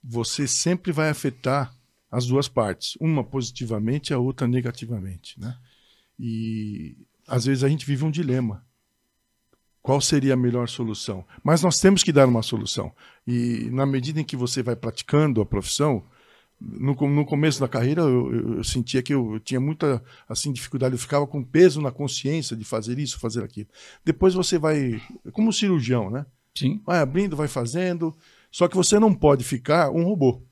você 0.04 0.48
sempre 0.48 0.92
vai 0.92 1.10
afetar 1.10 1.74
as 2.12 2.26
duas 2.26 2.48
partes, 2.48 2.98
uma 3.00 3.24
positivamente, 3.24 4.14
a 4.14 4.18
outra 4.18 4.48
negativamente, 4.48 5.40
né? 5.40 5.56
E 6.20 6.98
às 7.28 7.46
vezes 7.46 7.64
a 7.64 7.70
gente 7.70 7.86
vive 7.86 8.04
um 8.04 8.12
dilema. 8.12 8.66
Qual 9.82 10.02
seria 10.02 10.34
a 10.34 10.38
melhor 10.38 10.68
solução? 10.68 11.26
Mas 11.42 11.64
nós 11.64 11.80
temos 11.80 12.04
que 12.04 12.12
dar 12.12 12.28
uma 12.28 12.42
solução. 12.42 12.92
E 13.26 13.70
na 13.72 13.86
medida 13.86 14.20
em 14.20 14.26
que 14.26 14.36
você 14.36 14.62
vai 14.62 14.76
praticando 14.76 15.40
a 15.40 15.46
profissão, 15.46 16.04
no, 16.60 16.93
no 16.93 17.26
começo 17.26 17.60
da 17.60 17.67
carreira 17.67 18.02
eu, 18.02 18.34
eu, 18.34 18.58
eu, 18.58 18.63
sentia 18.63 19.02
que 19.02 19.13
eu 19.13 19.39
tinha 19.39 19.60
muita 19.60 20.04
assim 20.28 20.52
dificuldade, 20.52 20.93
eu 20.93 21.00
ficava 21.00 21.26
com 21.26 21.43
peso 21.43 21.82
na 21.82 21.91
consciência 21.91 22.56
de 22.56 22.65
fazer 22.65 23.00
isso, 23.00 23.19
fazer 23.19 23.43
aquilo. 23.43 23.69
Depois 24.04 24.34
você 24.34 24.58
vai, 24.58 25.02
como 25.32 25.54
cirurgião, 25.54 26.10
né? 26.10 26.26
Sim. 26.58 26.82
Vai 26.86 27.00
abrindo, 27.00 27.36
vai 27.36 27.48
fazendo. 27.48 28.15
Só 28.52 28.67
que 28.67 28.76
você 28.76 29.00
não 29.00 29.13
pode 29.13 29.43
ficar 29.43 29.91
um 29.91 30.04
robô. 30.04 30.43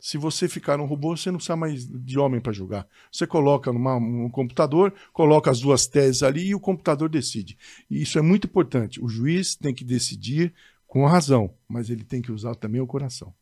Se 0.00 0.18
você 0.18 0.48
ficar 0.48 0.80
um 0.80 0.86
robô, 0.86 1.16
você 1.16 1.30
não 1.30 1.36
precisa 1.36 1.54
mais 1.54 1.86
de 1.86 2.18
homem 2.18 2.40
para 2.40 2.52
julgar. 2.52 2.88
Você 3.10 3.26
coloca 3.26 3.72
numa, 3.72 3.96
um 3.96 4.28
computador, 4.30 4.92
coloca 5.12 5.50
as 5.50 5.60
duas 5.60 5.86
teses 5.86 6.22
ali 6.22 6.46
e 6.46 6.54
o 6.54 6.60
computador 6.60 7.08
decide. 7.08 7.56
E 7.88 8.02
isso 8.02 8.18
é 8.18 8.22
muito 8.22 8.46
importante. 8.46 9.02
O 9.02 9.08
juiz 9.08 9.54
tem 9.54 9.72
que 9.72 9.84
decidir 9.84 10.52
com 10.88 11.06
a 11.06 11.10
razão, 11.10 11.54
mas 11.68 11.88
ele 11.88 12.02
tem 12.02 12.20
que 12.20 12.32
usar 12.32 12.54
também 12.56 12.80
o 12.80 12.86
coração. 12.86 13.32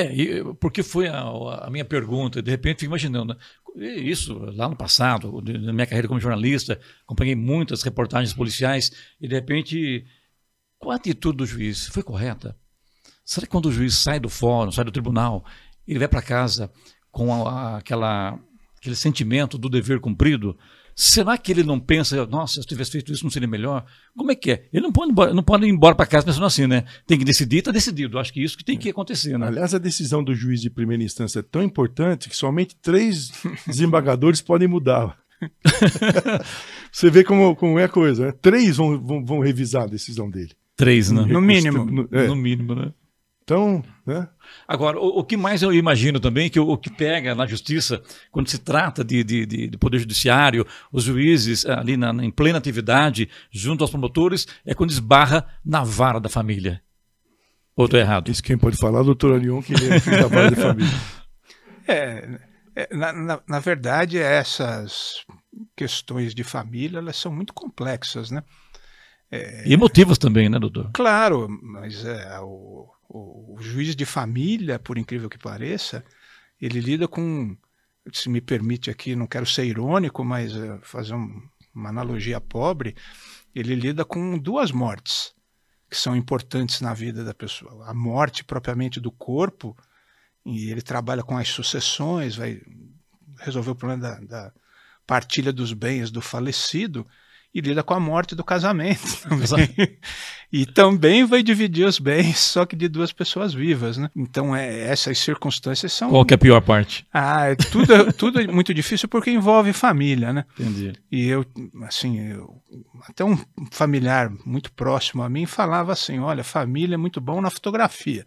É, 0.00 0.54
porque 0.58 0.82
foi 0.82 1.08
a, 1.08 1.20
a, 1.20 1.70
minha 1.70 1.84
pergunta, 1.84 2.40
de 2.40 2.50
repente 2.50 2.80
fico 2.80 2.90
imaginando, 2.90 3.36
né? 3.76 3.94
isso 3.96 4.38
lá 4.54 4.68
no 4.68 4.76
passado, 4.76 5.42
na 5.42 5.72
minha 5.72 5.86
carreira 5.86 6.08
como 6.08 6.20
jornalista, 6.20 6.80
acompanhei 7.04 7.34
muitas 7.34 7.82
reportagens 7.82 8.32
policiais 8.32 8.90
e 9.20 9.28
de 9.28 9.34
repente, 9.34 10.06
qual 10.78 10.92
a 10.92 10.96
atitude 10.96 11.38
do 11.38 11.46
juiz? 11.46 11.86
Foi 11.88 12.02
correta? 12.02 12.56
Será 13.24 13.46
que 13.46 13.52
quando 13.52 13.66
o 13.66 13.72
juiz 13.72 13.94
sai 13.94 14.18
do 14.18 14.28
fórum, 14.28 14.72
sai 14.72 14.84
do 14.84 14.92
tribunal, 14.92 15.44
ele 15.86 15.98
vai 15.98 16.08
para 16.08 16.22
casa 16.22 16.70
com 17.10 17.46
a, 17.46 17.76
aquela, 17.78 18.38
aquele 18.76 18.96
sentimento 18.96 19.58
do 19.58 19.68
dever 19.68 20.00
cumprido? 20.00 20.58
Será 21.02 21.38
que 21.38 21.50
ele 21.50 21.62
não 21.64 21.80
pensa, 21.80 22.26
nossa, 22.26 22.52
se 22.52 22.60
eu 22.60 22.64
tivesse 22.64 22.90
feito 22.90 23.10
isso 23.10 23.24
não 23.24 23.30
seria 23.30 23.48
melhor? 23.48 23.86
Como 24.14 24.30
é 24.30 24.34
que 24.34 24.50
é? 24.50 24.68
Ele 24.70 24.82
não 24.82 24.92
pode, 24.92 25.14
não 25.32 25.42
pode 25.42 25.64
ir 25.64 25.70
embora 25.70 25.94
para 25.94 26.04
casa 26.04 26.26
pensando 26.26 26.44
assim, 26.44 26.66
né? 26.66 26.84
Tem 27.06 27.18
que 27.18 27.24
decidir, 27.24 27.60
está 27.60 27.72
decidido. 27.72 28.18
Acho 28.18 28.30
que 28.30 28.42
isso 28.42 28.54
que 28.54 28.62
tem 28.62 28.76
que 28.76 28.90
acontecer, 28.90 29.38
né? 29.38 29.46
Aliás, 29.46 29.74
a 29.74 29.78
decisão 29.78 30.22
do 30.22 30.34
juiz 30.34 30.60
de 30.60 30.68
primeira 30.68 31.02
instância 31.02 31.38
é 31.38 31.42
tão 31.42 31.62
importante 31.62 32.28
que 32.28 32.36
somente 32.36 32.76
três 32.82 33.32
desembargadores 33.66 34.42
podem 34.42 34.68
mudá-la. 34.68 35.16
Você 36.92 37.08
vê 37.08 37.24
como, 37.24 37.56
como 37.56 37.78
é 37.78 37.84
a 37.84 37.88
coisa, 37.88 38.26
né? 38.26 38.32
Três 38.32 38.76
vão, 38.76 39.02
vão, 39.02 39.24
vão 39.24 39.40
revisar 39.40 39.84
a 39.84 39.86
decisão 39.86 40.28
dele. 40.28 40.52
Três, 40.76 41.10
né? 41.10 41.22
No 41.22 41.40
mínimo. 41.40 41.82
No, 41.82 42.08
é. 42.12 42.26
no 42.26 42.36
mínimo, 42.36 42.74
né? 42.74 42.92
Então, 43.50 43.82
né? 44.06 44.28
Agora, 44.68 44.96
o, 44.96 45.18
o, 45.18 45.24
que 45.24 45.36
mais 45.36 45.60
eu 45.60 45.72
imagino 45.72 46.20
também, 46.20 46.48
que 46.48 46.60
o, 46.60 46.68
o, 46.68 46.78
que 46.78 46.88
pega 46.88 47.34
na 47.34 47.48
justiça, 47.48 48.00
quando 48.30 48.48
se 48.48 48.58
trata 48.58 49.02
de, 49.02 49.24
de, 49.24 49.44
de, 49.44 49.66
de 49.70 49.76
poder 49.76 49.98
judiciário, 49.98 50.64
os 50.92 51.02
juízes 51.02 51.66
ali 51.66 51.96
na, 51.96 52.10
em 52.24 52.30
plena 52.30 52.58
atividade, 52.58 53.28
junto 53.50 53.82
aos 53.82 53.90
promotores, 53.90 54.46
é 54.64 54.72
quando 54.72 54.90
esbarra 54.90 55.44
na 55.64 55.82
vara 55.82 56.20
da 56.20 56.28
família. 56.28 56.80
Ou 57.74 57.86
estou 57.86 57.98
errado? 57.98 58.30
Isso 58.30 58.40
quem 58.40 58.56
pode 58.56 58.76
falar, 58.76 59.02
doutor 59.02 59.34
Alion, 59.34 59.60
que 59.60 59.72
ele 59.72 59.94
é 59.94 59.98
da 59.98 60.28
vara 60.28 60.50
da 60.52 60.56
família. 60.56 60.94
É, 61.88 62.38
é 62.76 62.94
na, 62.94 63.12
na, 63.12 63.40
na 63.48 63.58
verdade, 63.58 64.16
essas 64.16 65.24
questões 65.74 66.32
de 66.32 66.44
família, 66.44 66.98
elas 66.98 67.16
são 67.16 67.32
muito 67.32 67.52
complexas, 67.52 68.30
né? 68.30 68.44
É, 69.28 69.66
e 69.66 69.72
emotivas 69.72 70.18
também, 70.18 70.48
né, 70.48 70.56
doutor? 70.56 70.90
Claro, 70.92 71.48
mas 71.62 72.04
é, 72.04 72.38
o, 72.40 72.88
o, 73.10 73.56
o, 73.56 73.62
juiz 73.62 73.96
de 73.96 74.06
família, 74.06 74.78
por 74.78 74.96
incrível 74.96 75.28
que 75.28 75.38
pareça, 75.38 76.04
ele 76.60 76.80
lida 76.80 77.08
com, 77.08 77.56
se 78.12 78.28
me 78.28 78.40
permite 78.40 78.88
aqui, 78.88 79.16
não 79.16 79.26
quero 79.26 79.44
ser 79.44 79.64
irônico, 79.64 80.24
mas 80.24 80.54
uh, 80.54 80.78
fazer 80.82 81.14
um, 81.14 81.42
uma 81.74 81.88
analogia 81.88 82.40
pobre, 82.40 82.94
ele 83.52 83.74
lida 83.74 84.04
com 84.04 84.38
duas 84.38 84.70
mortes 84.70 85.34
que 85.90 85.96
são 85.96 86.14
importantes 86.14 86.80
na 86.80 86.94
vida 86.94 87.24
da 87.24 87.34
pessoa. 87.34 87.90
A 87.90 87.92
morte 87.92 88.44
propriamente 88.44 89.00
do 89.00 89.10
corpo, 89.10 89.76
e 90.46 90.70
ele 90.70 90.80
trabalha 90.80 91.24
com 91.24 91.36
as 91.36 91.48
sucessões, 91.48 92.36
vai 92.36 92.62
resolver 93.40 93.72
o 93.72 93.74
problema 93.74 94.00
da, 94.00 94.20
da 94.20 94.52
partilha 95.04 95.52
dos 95.52 95.72
bens 95.72 96.12
do 96.12 96.22
falecido, 96.22 97.04
e 97.52 97.60
lida 97.60 97.82
com 97.82 97.94
a 97.94 98.00
morte 98.00 98.34
do 98.34 98.44
casamento 98.44 99.00
também. 99.28 99.98
e 100.52 100.66
também 100.66 101.24
vai 101.24 101.42
dividir 101.42 101.84
os 101.84 101.98
bens, 101.98 102.38
só 102.38 102.64
que 102.64 102.76
de 102.76 102.88
duas 102.88 103.12
pessoas 103.12 103.52
vivas, 103.52 103.96
né? 103.98 104.08
Então, 104.14 104.54
é, 104.54 104.88
essas 104.88 105.18
circunstâncias 105.18 105.92
são... 105.92 106.10
Qual 106.10 106.24
que 106.24 106.34
é 106.34 106.36
a 106.36 106.38
pior 106.38 106.60
parte? 106.60 107.06
Ah, 107.12 107.48
é 107.48 107.56
tudo, 107.56 108.12
tudo 108.12 108.40
é 108.40 108.46
muito 108.46 108.72
difícil 108.72 109.08
porque 109.08 109.30
envolve 109.30 109.72
família, 109.72 110.32
né? 110.32 110.44
Entendi. 110.58 110.92
E 111.10 111.28
eu, 111.28 111.44
assim, 111.82 112.20
eu, 112.20 112.62
até 113.08 113.24
um 113.24 113.36
familiar 113.72 114.30
muito 114.44 114.72
próximo 114.72 115.22
a 115.22 115.28
mim 115.28 115.44
falava 115.44 115.92
assim, 115.92 116.20
olha, 116.20 116.44
família 116.44 116.94
é 116.94 116.98
muito 116.98 117.20
bom 117.20 117.40
na 117.40 117.50
fotografia. 117.50 118.24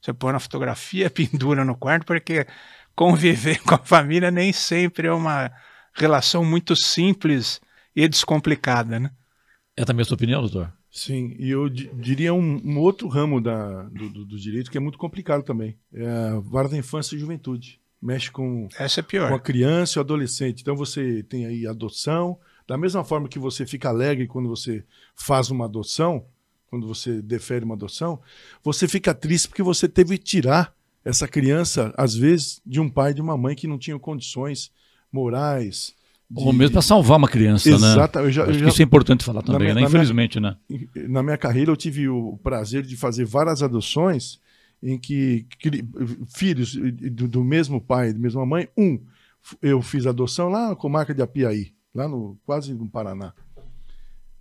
Você 0.00 0.12
põe 0.12 0.32
na 0.32 0.40
fotografia, 0.40 1.08
pendura 1.10 1.64
no 1.64 1.76
quarto, 1.76 2.06
porque 2.06 2.46
conviver 2.94 3.60
com 3.62 3.74
a 3.76 3.78
família 3.78 4.30
nem 4.30 4.52
sempre 4.52 5.06
é 5.06 5.12
uma 5.12 5.50
relação 5.94 6.44
muito 6.44 6.74
simples 6.74 7.60
e 7.94 8.08
descomplicada, 8.08 8.98
né? 8.98 9.10
É 9.76 9.84
também 9.84 10.02
a 10.02 10.04
sua 10.04 10.14
opinião, 10.14 10.40
doutor? 10.40 10.72
Sim, 10.90 11.34
e 11.40 11.50
eu 11.50 11.68
diria 11.68 12.32
um, 12.32 12.60
um 12.64 12.78
outro 12.78 13.08
ramo 13.08 13.40
da, 13.40 13.82
do, 13.84 14.08
do, 14.08 14.24
do, 14.24 14.38
direito 14.38 14.70
que 14.70 14.78
é 14.78 14.80
muito 14.80 14.96
complicado 14.96 15.42
também. 15.42 15.76
É 15.92 16.06
a 16.06 16.38
vara 16.38 16.68
da 16.68 16.76
infância 16.76 17.16
e 17.16 17.18
juventude. 17.18 17.80
Mexe 18.00 18.30
com, 18.30 18.68
Essa 18.78 19.00
é 19.00 19.02
pior. 19.02 19.28
com 19.28 19.34
a 19.34 19.40
criança 19.40 19.98
e 19.98 19.98
o 19.98 20.02
adolescente. 20.02 20.60
Então 20.60 20.76
você 20.76 21.24
tem 21.24 21.46
aí 21.46 21.66
adoção. 21.66 22.38
Da 22.66 22.78
mesma 22.78 23.02
forma 23.02 23.28
que 23.28 23.40
você 23.40 23.66
fica 23.66 23.88
alegre 23.88 24.28
quando 24.28 24.48
você 24.48 24.84
faz 25.16 25.50
uma 25.50 25.64
adoção, 25.64 26.26
quando 26.68 26.86
você 26.86 27.20
defere 27.20 27.64
uma 27.64 27.74
adoção, 27.74 28.20
você 28.62 28.86
fica 28.86 29.12
triste 29.12 29.48
porque 29.48 29.62
você 29.62 29.88
teve 29.88 30.16
que 30.16 30.24
tirar 30.24 30.72
essa 31.04 31.26
criança, 31.26 31.92
às 31.96 32.14
vezes, 32.14 32.60
de 32.64 32.80
um 32.80 32.88
pai 32.88 33.10
e 33.10 33.14
de 33.14 33.20
uma 33.20 33.36
mãe 33.36 33.56
que 33.56 33.66
não 33.66 33.78
tinham 33.78 33.98
condições 33.98 34.70
morais. 35.12 35.94
Ou 36.34 36.52
mesmo 36.52 36.72
para 36.72 36.82
salvar 36.82 37.18
uma 37.18 37.28
criança, 37.28 37.68
Exato, 37.68 38.18
né? 38.18 38.26
Eu 38.26 38.30
já, 38.30 38.44
eu 38.44 38.52
já... 38.54 38.68
Isso 38.68 38.82
é 38.82 38.84
importante 38.84 39.24
falar 39.24 39.42
também, 39.42 39.72
minha, 39.72 39.74
né? 39.74 39.82
Infelizmente, 39.82 40.40
minha, 40.40 40.58
né? 40.68 41.08
Na 41.08 41.22
minha 41.22 41.38
carreira 41.38 41.70
eu 41.70 41.76
tive 41.76 42.08
o 42.08 42.38
prazer 42.42 42.82
de 42.82 42.96
fazer 42.96 43.24
várias 43.24 43.62
adoções 43.62 44.40
em 44.82 44.98
que, 44.98 45.46
que 45.58 45.84
filhos 46.34 46.74
do, 46.74 47.26
do, 47.26 47.44
mesmo 47.44 47.80
pai, 47.80 48.12
da 48.12 48.18
mesma 48.18 48.44
mãe, 48.44 48.68
um 48.76 49.00
eu 49.62 49.80
fiz 49.80 50.06
adoção 50.06 50.48
lá 50.48 50.70
na 50.70 50.76
comarca 50.76 51.14
de 51.14 51.22
Apiaí, 51.22 51.72
lá 51.94 52.08
no 52.08 52.38
quase 52.44 52.74
no 52.74 52.88
Paraná. 52.88 53.32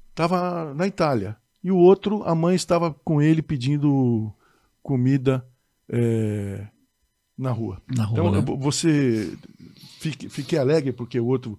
Estava 0.10 0.74
na 0.74 0.88
Itália. 0.88 1.38
E 1.64 1.72
o 1.72 1.78
outro, 1.78 2.24
a 2.24 2.36
mãe 2.36 2.56
estava 2.56 2.94
com 2.94 3.22
ele 3.22 3.42
pedindo 3.42 4.34
comida 4.82 5.46
é, 5.90 6.68
na 7.38 7.52
rua. 7.52 7.82
Na 7.96 8.04
rua 8.04 8.20
então, 8.20 8.32
né? 8.32 8.60
você 8.60 9.36
fique, 10.00 10.30
fique 10.30 10.58
alegre 10.58 10.92
porque 10.92 11.20
o 11.20 11.26
outro 11.26 11.58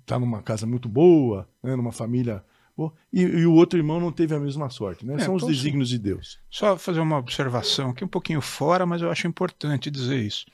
está 0.00 0.18
numa 0.18 0.42
casa 0.42 0.66
muito 0.66 0.88
boa, 0.88 1.48
né, 1.62 1.76
numa 1.76 1.92
família 1.92 2.44
boa, 2.76 2.92
e, 3.12 3.22
e, 3.22 3.46
o 3.46 3.54
outro 3.54 3.78
irmão 3.78 4.00
não 4.00 4.10
teve 4.10 4.34
a 4.34 4.40
mesma 4.40 4.70
sorte. 4.70 5.04
Né? 5.04 5.14
É, 5.14 5.18
São 5.20 5.34
os 5.34 5.44
desígnios 5.44 5.88
de 5.88 5.98
Deus. 5.98 6.38
Só 6.50 6.76
fazer 6.76 7.00
uma 7.00 7.18
observação 7.18 7.90
aqui 7.90 8.04
um 8.04 8.08
pouquinho 8.08 8.40
fora, 8.40 8.86
mas 8.86 9.02
eu 9.02 9.10
acho 9.10 9.26
importante 9.26 9.90
dizer 9.90 10.20
isso. 10.20 10.46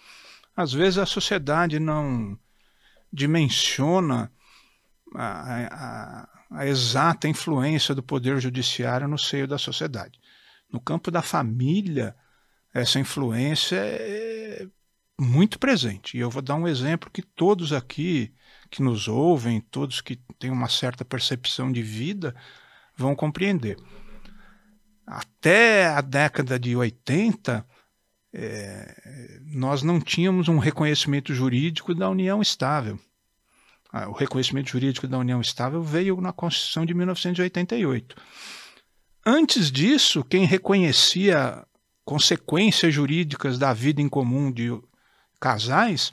Às 0.56 0.72
vezes 0.72 0.98
a 0.98 1.06
sociedade 1.06 1.78
não 1.78 2.38
dimensiona 3.12 4.30
a, 5.14 5.66
a, 5.66 6.28
a 6.50 6.66
exata 6.66 7.28
influência 7.28 7.94
do 7.94 8.02
poder 8.02 8.40
judiciário 8.40 9.08
no 9.08 9.18
seio 9.18 9.46
da 9.46 9.58
sociedade. 9.58 10.18
No 10.70 10.80
campo 10.80 11.10
da 11.10 11.22
família, 11.22 12.16
essa 12.74 12.98
influência 12.98 13.76
é 13.76 14.66
muito 15.18 15.58
presente. 15.58 16.16
E 16.16 16.20
eu 16.20 16.30
vou 16.30 16.42
dar 16.42 16.54
um 16.54 16.68
exemplo 16.68 17.10
que 17.10 17.22
todos 17.22 17.72
aqui 17.72 18.32
que 18.70 18.82
nos 18.82 19.08
ouvem, 19.08 19.60
todos 19.60 20.00
que 20.00 20.16
têm 20.38 20.50
uma 20.50 20.68
certa 20.68 21.04
percepção 21.04 21.70
de 21.70 21.82
vida, 21.82 22.34
vão 22.96 23.14
compreender. 23.14 23.76
Até 25.06 25.86
a 25.86 26.00
década 26.00 26.58
de 26.58 26.74
80, 26.74 27.64
é, 28.32 29.40
nós 29.46 29.82
não 29.82 30.00
tínhamos 30.00 30.48
um 30.48 30.58
reconhecimento 30.58 31.32
jurídico 31.32 31.94
da 31.94 32.10
união 32.10 32.42
estável. 32.42 32.98
Ah, 33.92 34.08
o 34.08 34.12
reconhecimento 34.12 34.68
jurídico 34.68 35.06
da 35.06 35.16
união 35.16 35.40
estável 35.40 35.82
veio 35.82 36.20
na 36.20 36.32
Constituição 36.32 36.84
de 36.84 36.92
1988. 36.92 38.16
Antes 39.24 39.70
disso, 39.70 40.24
quem 40.24 40.44
reconhecia 40.44 41.64
consequências 42.04 42.92
jurídicas 42.92 43.58
da 43.58 43.72
vida 43.72 44.02
em 44.02 44.08
comum 44.08 44.52
de 44.52 44.70
casais 45.40 46.10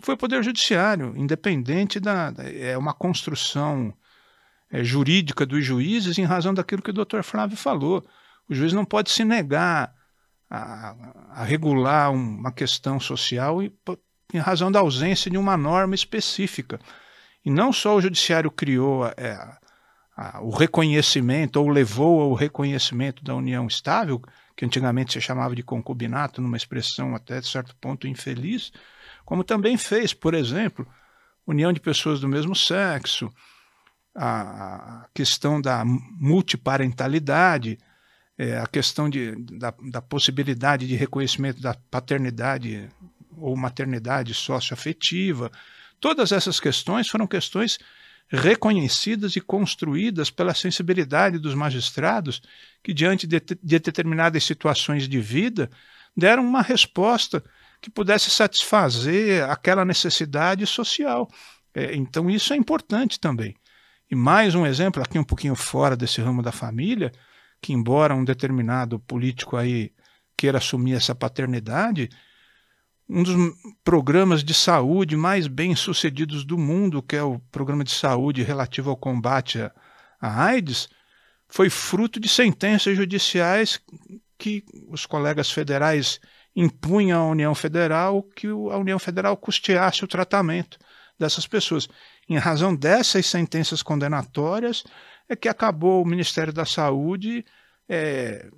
foi 0.00 0.14
o 0.14 0.18
Poder 0.18 0.42
Judiciário, 0.42 1.14
independente 1.16 1.98
da. 1.98 2.32
É 2.38 2.76
uma 2.76 2.92
construção 2.92 3.94
é, 4.70 4.84
jurídica 4.84 5.46
dos 5.46 5.64
juízes 5.64 6.18
em 6.18 6.24
razão 6.24 6.52
daquilo 6.52 6.82
que 6.82 6.90
o 6.90 6.94
doutor 6.94 7.22
Flávio 7.22 7.56
falou. 7.56 8.04
O 8.48 8.54
juiz 8.54 8.72
não 8.72 8.84
pode 8.84 9.10
se 9.10 9.24
negar 9.24 9.92
a, 10.50 10.94
a 11.30 11.44
regular 11.44 12.12
uma 12.12 12.52
questão 12.52 13.00
social 13.00 13.62
em, 13.62 13.72
em 14.32 14.38
razão 14.38 14.70
da 14.70 14.80
ausência 14.80 15.30
de 15.30 15.38
uma 15.38 15.56
norma 15.56 15.94
específica. 15.94 16.78
E 17.44 17.50
não 17.50 17.72
só 17.72 17.96
o 17.96 18.00
judiciário 18.00 18.50
criou 18.50 19.06
é, 19.16 19.38
a, 20.16 20.40
o 20.42 20.50
reconhecimento, 20.50 21.56
ou 21.56 21.68
levou 21.68 22.20
ao 22.20 22.34
reconhecimento 22.34 23.24
da 23.24 23.34
união 23.34 23.66
estável, 23.66 24.20
que 24.56 24.64
antigamente 24.64 25.12
se 25.12 25.20
chamava 25.20 25.54
de 25.54 25.62
concubinato, 25.62 26.40
numa 26.40 26.56
expressão 26.56 27.14
até 27.14 27.42
certo 27.42 27.76
ponto 27.76 28.08
infeliz, 28.08 28.72
como 29.24 29.44
também 29.44 29.76
fez, 29.76 30.14
por 30.14 30.32
exemplo, 30.34 30.86
união 31.46 31.72
de 31.72 31.80
pessoas 31.80 32.20
do 32.20 32.28
mesmo 32.28 32.56
sexo, 32.56 33.30
a 34.14 35.06
questão 35.14 35.60
da 35.60 35.84
multiparentalidade, 35.84 37.78
é, 38.38 38.58
a 38.58 38.66
questão 38.66 39.10
de, 39.10 39.34
da, 39.36 39.74
da, 39.90 40.00
possibilidade 40.00 40.86
de 40.86 40.96
reconhecimento 40.96 41.60
da 41.60 41.74
paternidade 41.90 42.88
ou 43.36 43.54
maternidade 43.56 44.32
socioafetiva. 44.32 45.50
Todas 46.00 46.32
essas 46.32 46.58
questões 46.58 47.08
foram 47.08 47.26
questões 47.26 47.78
reconhecidas 48.28 49.36
e 49.36 49.40
construídas 49.40 50.30
pela 50.30 50.54
sensibilidade 50.54 51.38
dos 51.38 51.54
magistrados 51.54 52.42
que, 52.82 52.92
diante 52.92 53.26
de, 53.26 53.40
de 53.40 53.78
determinadas 53.78 54.44
situações 54.44 55.08
de 55.08 55.20
vida, 55.20 55.70
deram 56.16 56.44
uma 56.44 56.62
resposta 56.62 57.42
que 57.80 57.90
pudesse 57.90 58.30
satisfazer 58.30 59.48
aquela 59.48 59.84
necessidade 59.84 60.66
social. 60.66 61.30
É, 61.74 61.94
então, 61.94 62.28
isso 62.28 62.52
é 62.52 62.56
importante 62.56 63.20
também. 63.20 63.54
E 64.10 64.14
mais 64.14 64.54
um 64.54 64.64
exemplo, 64.64 65.02
aqui 65.02 65.18
um 65.18 65.24
pouquinho 65.24 65.54
fora 65.54 65.96
desse 65.96 66.20
ramo 66.20 66.42
da 66.42 66.52
família, 66.52 67.12
que 67.60 67.72
embora 67.72 68.14
um 68.14 68.24
determinado 68.24 68.98
político 69.00 69.56
aí 69.56 69.92
queira 70.36 70.58
assumir 70.58 70.94
essa 70.94 71.14
paternidade, 71.14 72.08
um 73.08 73.22
dos 73.22 73.34
programas 73.84 74.42
de 74.42 74.52
saúde 74.52 75.16
mais 75.16 75.46
bem 75.46 75.76
sucedidos 75.76 76.44
do 76.44 76.58
mundo, 76.58 77.02
que 77.02 77.16
é 77.16 77.22
o 77.22 77.38
programa 77.50 77.84
de 77.84 77.92
saúde 77.92 78.42
relativo 78.42 78.90
ao 78.90 78.96
combate 78.96 79.60
à 80.20 80.44
AIDS, 80.44 80.88
foi 81.48 81.70
fruto 81.70 82.18
de 82.18 82.28
sentenças 82.28 82.96
judiciais 82.96 83.80
que 84.36 84.64
os 84.88 85.06
colegas 85.06 85.50
federais 85.50 86.20
impunham 86.54 87.22
à 87.22 87.30
União 87.30 87.54
Federal 87.54 88.22
que 88.34 88.48
a 88.48 88.76
União 88.76 88.98
Federal 88.98 89.36
custeasse 89.36 90.04
o 90.04 90.08
tratamento 90.08 90.78
dessas 91.18 91.46
pessoas. 91.46 91.88
Em 92.28 92.38
razão 92.38 92.74
dessas 92.74 93.26
sentenças 93.26 93.82
condenatórias, 93.82 94.82
é 95.28 95.36
que 95.36 95.48
acabou 95.48 96.02
o 96.02 96.06
Ministério 96.06 96.52
da 96.52 96.64
Saúde 96.64 97.44
é, 97.88 98.48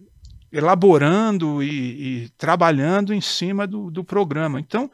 elaborando 0.52 1.62
e, 1.62 2.24
e, 2.24 2.28
trabalhando 2.30 3.12
em 3.12 3.20
cima 3.20 3.66
do, 3.66 3.90
do 3.90 4.02
programa. 4.02 4.58
Então, 4.60 4.90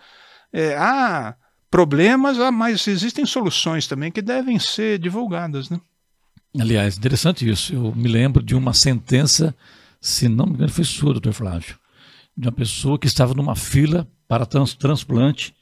é, 0.52 0.76
há 0.76 1.34
problemas, 1.70 2.38
mas 2.52 2.86
existem 2.86 3.26
soluções 3.26 3.86
também 3.86 4.10
que 4.10 4.22
devem 4.22 4.58
ser 4.58 4.98
divulgadas. 4.98 5.70
Né? 5.70 5.80
Aliás, 6.58 6.96
interessante 6.96 7.48
isso. 7.48 7.74
Eu 7.74 7.94
me 7.94 8.08
lembro 8.08 8.42
de 8.42 8.54
uma 8.54 8.72
sentença, 8.72 9.54
se 10.00 10.28
não 10.28 10.46
me 10.46 10.54
engano, 10.54 10.70
foi 10.70 10.84
sua, 10.84 11.12
doutor 11.12 11.32
Flávio, 11.32 11.76
de 12.36 12.46
uma 12.46 12.52
pessoa 12.52 12.98
que 12.98 13.06
estava 13.06 13.34
numa 13.34 13.56
fila 13.56 14.06
para 14.28 14.46
trans, 14.46 14.74
transplante 14.74 15.54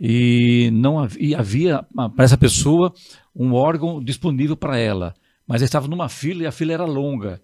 e 0.00 0.70
não 0.72 0.98
havia, 0.98 1.38
havia 1.38 1.86
para 2.16 2.24
essa 2.24 2.36
pessoa 2.36 2.92
um 3.34 3.52
órgão 3.54 4.02
disponível 4.02 4.56
para 4.56 4.76
ela, 4.76 5.14
mas 5.46 5.62
estava 5.62 5.86
numa 5.86 6.08
fila 6.08 6.42
e 6.42 6.46
a 6.46 6.52
fila 6.52 6.72
era 6.72 6.84
longa 6.84 7.40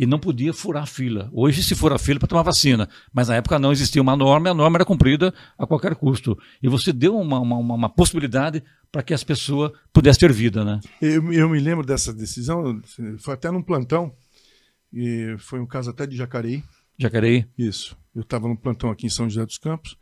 e 0.00 0.06
não 0.06 0.18
podia 0.18 0.54
furar 0.54 0.84
a 0.84 0.86
fila. 0.86 1.28
Hoje 1.30 1.62
se 1.62 1.74
fura 1.74 1.96
a 1.96 1.98
fila 1.98 2.18
para 2.18 2.26
tomar 2.26 2.40
vacina, 2.40 2.88
mas 3.12 3.28
na 3.28 3.34
época 3.34 3.58
não 3.58 3.70
existia 3.70 4.00
uma 4.00 4.16
norma 4.16 4.48
e 4.48 4.50
a 4.50 4.54
norma 4.54 4.78
era 4.78 4.84
cumprida 4.86 5.34
a 5.58 5.66
qualquer 5.66 5.94
custo. 5.94 6.38
E 6.62 6.70
você 6.70 6.90
deu 6.90 7.18
uma, 7.18 7.38
uma, 7.38 7.58
uma 7.58 7.88
possibilidade 7.90 8.64
para 8.90 9.02
que 9.02 9.12
as 9.12 9.22
pessoas 9.22 9.72
pudessem 9.92 10.20
ter 10.20 10.32
vida, 10.32 10.64
né? 10.64 10.80
Eu, 11.02 11.30
eu, 11.34 11.50
me 11.50 11.60
lembro 11.60 11.84
dessa 11.84 12.14
decisão, 12.14 12.80
foi 13.18 13.34
até 13.34 13.50
num 13.50 13.62
plantão, 13.62 14.10
e 14.90 15.36
foi 15.38 15.60
um 15.60 15.66
caso 15.66 15.90
até 15.90 16.06
de 16.06 16.16
Jacareí. 16.16 16.64
Jacareí? 16.98 17.46
Isso. 17.58 17.94
Eu 18.14 18.22
estava 18.22 18.48
no 18.48 18.56
plantão 18.56 18.90
aqui 18.90 19.04
em 19.04 19.10
São 19.10 19.28
José 19.28 19.44
dos 19.44 19.58
Campos 19.58 19.98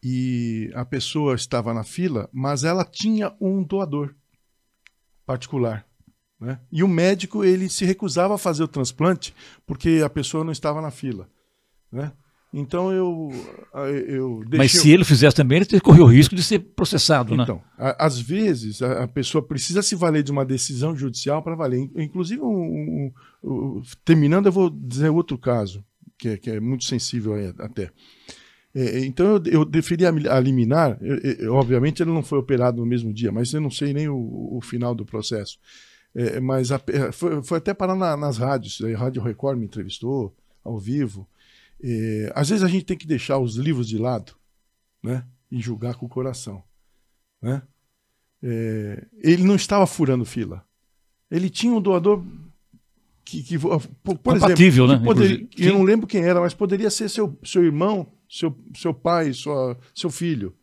e 0.00 0.70
a 0.72 0.84
pessoa 0.84 1.34
estava 1.34 1.74
na 1.74 1.82
fila, 1.82 2.30
mas 2.32 2.62
ela 2.62 2.84
tinha 2.84 3.34
um 3.40 3.64
doador 3.64 4.14
particular. 5.26 5.84
Né? 6.42 6.58
E 6.72 6.82
o 6.82 6.88
médico 6.88 7.44
ele 7.44 7.68
se 7.68 7.84
recusava 7.84 8.34
a 8.34 8.38
fazer 8.38 8.64
o 8.64 8.68
transplante 8.68 9.32
porque 9.64 10.02
a 10.04 10.10
pessoa 10.10 10.42
não 10.42 10.50
estava 10.50 10.82
na 10.82 10.90
fila. 10.90 11.28
Né? 11.90 12.10
Então 12.52 12.92
eu, 12.92 13.30
eu 14.08 14.40
deixei... 14.40 14.58
Mas 14.58 14.72
se 14.72 14.90
ele 14.90 15.04
fizesse 15.04 15.36
também, 15.36 15.58
ele 15.58 15.80
corria 15.80 16.02
o 16.02 16.08
risco 16.08 16.34
de 16.34 16.42
ser 16.42 16.58
processado, 16.58 17.32
então, 17.32 17.36
né? 17.56 17.62
Então, 17.76 17.94
às 17.96 18.20
vezes 18.20 18.82
a, 18.82 19.04
a, 19.04 19.08
pessoa 19.08 19.40
precisa 19.40 19.82
se 19.82 19.94
valer 19.94 20.24
de 20.24 20.32
uma 20.32 20.44
decisão 20.44 20.96
judicial 20.96 21.42
para 21.44 21.54
valer. 21.54 21.88
Inclusive, 21.96 22.42
um, 22.42 22.46
um, 22.48 23.12
um, 23.44 23.82
terminando, 24.04 24.46
eu 24.46 24.52
vou 24.52 24.68
dizer 24.68 25.10
outro 25.10 25.38
caso, 25.38 25.82
que 26.18 26.30
é, 26.30 26.36
que 26.36 26.50
é 26.50 26.58
muito 26.58 26.84
sensível 26.84 27.34
até. 27.60 27.90
É, 28.74 29.04
então 29.04 29.36
eu, 29.36 29.42
eu 29.46 29.64
deferi 29.64 30.04
a, 30.04 30.40
liminar, 30.40 30.98
eu, 31.00 31.16
eu, 31.38 31.54
obviamente 31.54 32.02
ele 32.02 32.10
não 32.10 32.22
foi 32.22 32.38
operado 32.38 32.80
no 32.80 32.86
mesmo 32.86 33.14
dia, 33.14 33.30
mas 33.30 33.52
eu 33.52 33.60
não 33.60 33.70
sei 33.70 33.94
nem 33.94 34.08
o, 34.08 34.56
o 34.56 34.60
final 34.60 34.92
do 34.92 35.06
processo. 35.06 35.56
É, 36.14 36.40
mas 36.40 36.70
a, 36.70 36.80
é, 36.88 37.10
foi, 37.10 37.42
foi, 37.42 37.58
até 37.58 37.72
parar 37.72 37.94
na, 37.94 38.16
nas 38.16 38.36
rádios, 38.36 38.80
a 38.82 38.98
Rádio 38.98 39.22
Record 39.22 39.58
me 39.58 39.64
entrevistou 39.64 40.34
ao 40.62 40.78
vivo. 40.78 41.26
É, 41.82 42.32
às 42.34 42.48
vezes 42.48 42.62
a 42.62 42.68
gente 42.68 42.84
tem 42.84 42.96
que 42.96 43.06
deixar 43.06 43.38
os 43.38 43.56
livros 43.56 43.88
de 43.88 43.98
lado 43.98 44.34
né, 45.02 45.24
e 45.50 45.60
julgar 45.60 45.94
com 45.94 46.06
o 46.06 46.10
coração. 46.10 46.62
Né? 47.40 47.62
É, 48.42 49.06
ele 49.18 49.42
não 49.42 49.54
estava 49.54 49.86
furando 49.86 50.24
fila. 50.24 50.64
Ele 51.30 51.48
tinha 51.48 51.72
um 51.72 51.80
doador 51.80 52.22
que, 53.24 53.42
que 53.42 53.58
por, 53.58 54.18
por 54.18 54.36
exemplo, 54.36 54.86
né? 54.88 55.00
Poderia, 55.02 55.48
eu 55.56 55.74
não 55.74 55.82
lembro 55.82 56.06
quem 56.06 56.22
era, 56.22 56.40
mas 56.40 56.52
poderia 56.52 56.90
ser 56.90 57.08
seu, 57.08 57.38
seu 57.42 57.64
irmão, 57.64 58.06
seu, 58.28 58.54
seu 58.76 58.92
pai, 58.92 59.32
sua, 59.32 59.78
seu 59.94 60.10
filho. 60.10 60.54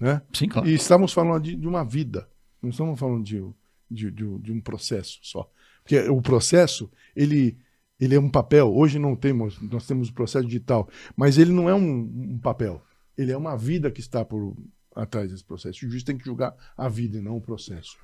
Né? 0.00 0.22
Sim, 0.32 0.48
claro. 0.48 0.68
E 0.68 0.74
estamos 0.74 1.12
falando 1.12 1.42
de, 1.42 1.56
de 1.56 1.68
uma 1.68 1.84
vida, 1.84 2.28
não 2.62 2.70
estamos 2.70 2.98
falando 2.98 3.22
de, 3.24 3.44
de, 3.90 4.10
de, 4.10 4.38
de, 4.38 4.52
um 4.52 4.60
processo 4.60 5.18
só. 5.22 5.50
Porque 5.82 5.98
o 6.08 6.20
processo, 6.22 6.90
ele, 7.14 7.58
ele 8.00 8.14
é 8.14 8.20
um 8.20 8.30
papel. 8.30 8.74
Hoje 8.74 8.98
não 8.98 9.14
temos, 9.14 9.60
nós 9.60 9.86
temos 9.86 10.08
o 10.08 10.14
processo 10.14 10.46
digital, 10.46 10.88
mas 11.16 11.38
ele 11.38 11.52
não 11.52 11.68
é 11.68 11.74
um, 11.74 12.34
um 12.34 12.38
papel. 12.38 12.82
Ele 13.16 13.32
é 13.32 13.36
uma 13.36 13.56
vida 13.56 13.90
que 13.90 14.00
está 14.00 14.24
por 14.24 14.56
atrás 14.94 15.30
desse 15.30 15.44
processo. 15.44 15.84
O 15.84 15.90
juiz 15.90 16.02
tem 16.02 16.16
que 16.16 16.24
julgar 16.24 16.54
a 16.76 16.88
vida 16.88 17.18
e 17.18 17.20
não 17.20 17.36
o 17.36 17.40
processo. 17.40 17.96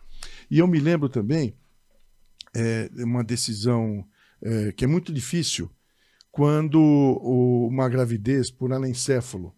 E 0.51 0.59
eu 0.59 0.66
me 0.66 0.79
lembro 0.79 1.09
também 1.09 1.55
é, 2.55 2.90
uma 2.99 3.23
decisão 3.23 4.05
é, 4.43 4.73
que 4.73 4.85
é 4.85 4.88
muito 4.88 5.12
difícil 5.12 5.71
quando 6.31 6.81
o, 6.81 7.69
uma 7.69 7.88
gravidez 7.88 8.51
por 8.51 8.73
anencéfalo. 8.73 9.55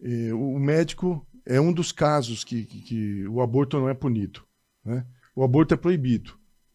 É, 0.00 0.32
o 0.32 0.58
médico 0.58 1.26
é 1.44 1.60
um 1.60 1.72
dos 1.72 1.92
casos 1.92 2.44
que, 2.44 2.64
que, 2.64 2.80
que, 2.82 3.28
o 3.28 3.40
aborto 3.40 3.78
não 3.78 3.88
é 3.88 3.94
punido. 3.94 4.44
Né? 4.88 5.04
O 5.36 5.44
aborto 5.44 5.74
é 5.74 5.76
proibido, 5.76 6.32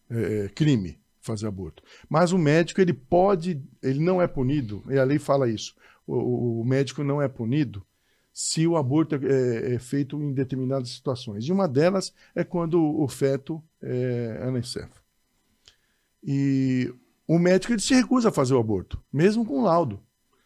é, 0.08 0.44
é, 0.44 0.48
crime 0.48 1.00
fazer 1.20 1.46
aborto. 1.46 1.82
Mas 2.08 2.32
o 2.32 2.38
médico 2.38 2.80
ele 2.80 2.92
pode, 2.92 3.60
ele 3.82 3.98
não 3.98 4.22
é 4.22 4.26
punido, 4.28 4.84
e 4.88 4.98
a 4.98 5.04
lei 5.04 5.18
fala 5.18 5.48
isso. 5.48 5.74
O, 6.06 6.60
o 6.60 6.64
médico 6.64 7.02
não 7.02 7.20
é 7.20 7.26
punido 7.26 7.84
se 8.32 8.66
o 8.66 8.76
aborto 8.76 9.16
é, 9.16 9.74
é, 9.74 9.78
feito 9.78 10.20
em 10.20 10.32
determinadas 10.32 10.90
situações. 10.90 11.44
E 11.44 11.52
uma 11.52 11.66
delas 11.66 12.12
é 12.34 12.44
quando 12.44 12.80
o 12.80 13.08
feto 13.08 13.62
é 13.82 14.40
anencefalo. 14.42 15.02
E 16.22 16.92
o 17.26 17.38
médico 17.38 17.72
ele 17.72 17.80
se 17.80 17.94
recusa 17.94 18.28
a 18.28 18.32
fazer 18.32 18.54
o 18.54 18.58
aborto, 18.60 19.02
mesmo 19.12 19.44
com 19.44 19.62
laudo. 19.62 20.00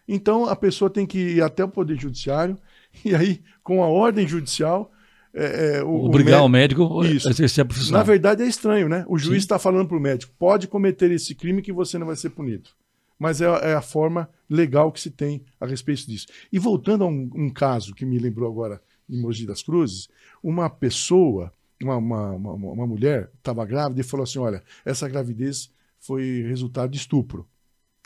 Então 0.06 0.46
a 0.46 0.56
pessoa 0.56 0.88
tem 0.88 1.06
que 1.06 1.18
ir 1.18 1.42
até 1.42 1.64
o 1.64 1.68
Poder 1.68 2.00
Judiciário 2.00 2.58
e 3.04 3.14
aí, 3.14 3.42
com 3.62 3.82
a 3.82 3.88
ordem 3.88 4.26
judicial. 4.26 4.90
É, 5.34 5.78
é, 5.78 5.84
o, 5.84 6.04
Obrigar 6.04 6.42
o, 6.42 6.48
médico, 6.48 6.82
o 6.82 7.02
médico 7.02 7.28
a 7.28 7.30
exercer 7.30 7.62
a 7.62 7.64
profissão. 7.64 7.92
Na 7.92 8.02
verdade 8.02 8.42
é 8.42 8.46
estranho, 8.46 8.88
né? 8.88 9.04
O 9.08 9.18
juiz 9.18 9.42
está 9.42 9.58
falando 9.58 9.86
para 9.86 9.96
o 9.96 10.00
médico: 10.00 10.32
pode 10.38 10.66
cometer 10.66 11.10
esse 11.10 11.34
crime 11.34 11.62
que 11.62 11.72
você 11.72 11.98
não 11.98 12.06
vai 12.06 12.16
ser 12.16 12.30
punido. 12.30 12.70
Mas 13.18 13.40
é, 13.40 13.46
é, 13.46 13.74
a 13.74 13.82
forma 13.82 14.28
legal 14.48 14.92
que 14.92 15.00
se 15.00 15.10
tem 15.10 15.44
a 15.60 15.66
respeito 15.66 16.06
disso. 16.06 16.26
E 16.52 16.58
voltando 16.58 17.04
a 17.04 17.06
um, 17.06 17.30
um 17.34 17.50
caso 17.50 17.94
que 17.94 18.06
me 18.06 18.18
lembrou 18.18 18.50
agora 18.50 18.80
em 19.08 19.20
Mogi 19.20 19.44
das 19.44 19.62
Cruzes, 19.62 20.08
uma 20.42 20.70
pessoa, 20.70 21.52
uma, 21.82 21.96
uma, 21.96 22.30
uma, 22.32 22.52
uma 22.52 22.86
mulher, 22.86 23.30
estava 23.36 23.64
grávida 23.64 24.00
e 24.00 24.04
falou 24.04 24.24
assim: 24.24 24.38
olha, 24.38 24.62
essa 24.84 25.08
gravidez 25.08 25.70
foi 25.98 26.42
resultado 26.46 26.90
de 26.90 26.98
estupro. 26.98 27.46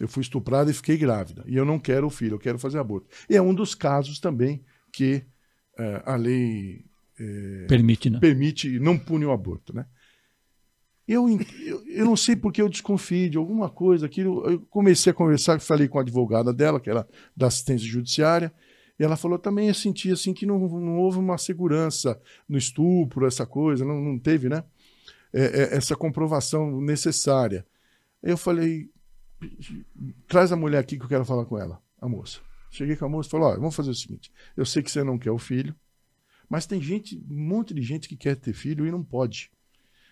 Eu 0.00 0.08
fui 0.08 0.22
estuprada 0.22 0.70
e 0.70 0.74
fiquei 0.74 0.96
grávida. 0.96 1.44
E 1.46 1.54
eu 1.54 1.64
não 1.64 1.78
quero 1.78 2.06
o 2.06 2.10
filho, 2.10 2.34
eu 2.34 2.38
quero 2.38 2.58
fazer 2.58 2.78
aborto. 2.78 3.06
E 3.28 3.36
é 3.36 3.42
um 3.42 3.54
dos 3.54 3.74
casos 3.74 4.18
também 4.18 4.64
que 4.90 5.22
é, 5.78 6.02
a 6.04 6.16
lei 6.16 6.84
é, 7.22 7.66
permite, 7.66 8.10
né? 8.10 8.18
permite, 8.18 8.80
não 8.80 8.98
pune 8.98 9.24
o 9.24 9.30
aborto. 9.30 9.74
Né? 9.74 9.86
Eu, 11.06 11.28
eu, 11.28 11.86
eu 11.86 12.04
não 12.04 12.16
sei 12.16 12.34
porque 12.34 12.60
eu 12.60 12.68
desconfiei 12.68 13.28
de 13.28 13.38
alguma 13.38 13.68
coisa. 13.68 14.06
Aquilo, 14.06 14.44
eu 14.48 14.60
comecei 14.70 15.12
a 15.12 15.14
conversar, 15.14 15.60
falei 15.60 15.86
com 15.86 15.98
a 15.98 16.02
advogada 16.02 16.52
dela, 16.52 16.80
que 16.80 16.90
era 16.90 17.06
da 17.36 17.46
assistência 17.46 17.86
judiciária, 17.86 18.52
e 18.98 19.04
ela 19.04 19.16
falou 19.16 19.38
também, 19.38 19.68
eu 19.68 19.74
senti 19.74 20.10
assim 20.10 20.34
que 20.34 20.46
não, 20.46 20.58
não 20.58 20.98
houve 20.98 21.18
uma 21.18 21.38
segurança 21.38 22.20
no 22.48 22.58
estupro, 22.58 23.26
essa 23.26 23.46
coisa, 23.46 23.84
não, 23.84 24.00
não 24.00 24.18
teve, 24.18 24.48
né? 24.48 24.64
É, 25.32 25.44
é, 25.44 25.76
essa 25.76 25.96
comprovação 25.96 26.80
necessária. 26.80 27.66
Eu 28.22 28.36
falei, 28.36 28.90
traz 30.28 30.52
a 30.52 30.56
mulher 30.56 30.78
aqui 30.78 30.98
que 30.98 31.04
eu 31.04 31.08
quero 31.08 31.24
falar 31.24 31.46
com 31.46 31.58
ela, 31.58 31.80
a 32.00 32.08
moça. 32.08 32.40
Cheguei 32.70 32.96
com 32.96 33.04
a 33.04 33.08
moça 33.08 33.28
e 33.28 33.30
falei, 33.30 33.56
vamos 33.56 33.74
fazer 33.74 33.90
o 33.90 33.94
seguinte, 33.94 34.30
eu 34.56 34.64
sei 34.64 34.82
que 34.82 34.90
você 34.90 35.02
não 35.02 35.18
quer 35.18 35.30
o 35.30 35.38
filho, 35.38 35.74
mas 36.52 36.66
tem 36.66 36.82
gente, 36.82 37.16
um 37.30 37.48
monte 37.48 37.72
de 37.72 37.80
gente 37.80 38.06
que 38.06 38.14
quer 38.14 38.36
ter 38.36 38.52
filho 38.52 38.86
e 38.86 38.90
não 38.90 39.02
pode. 39.02 39.50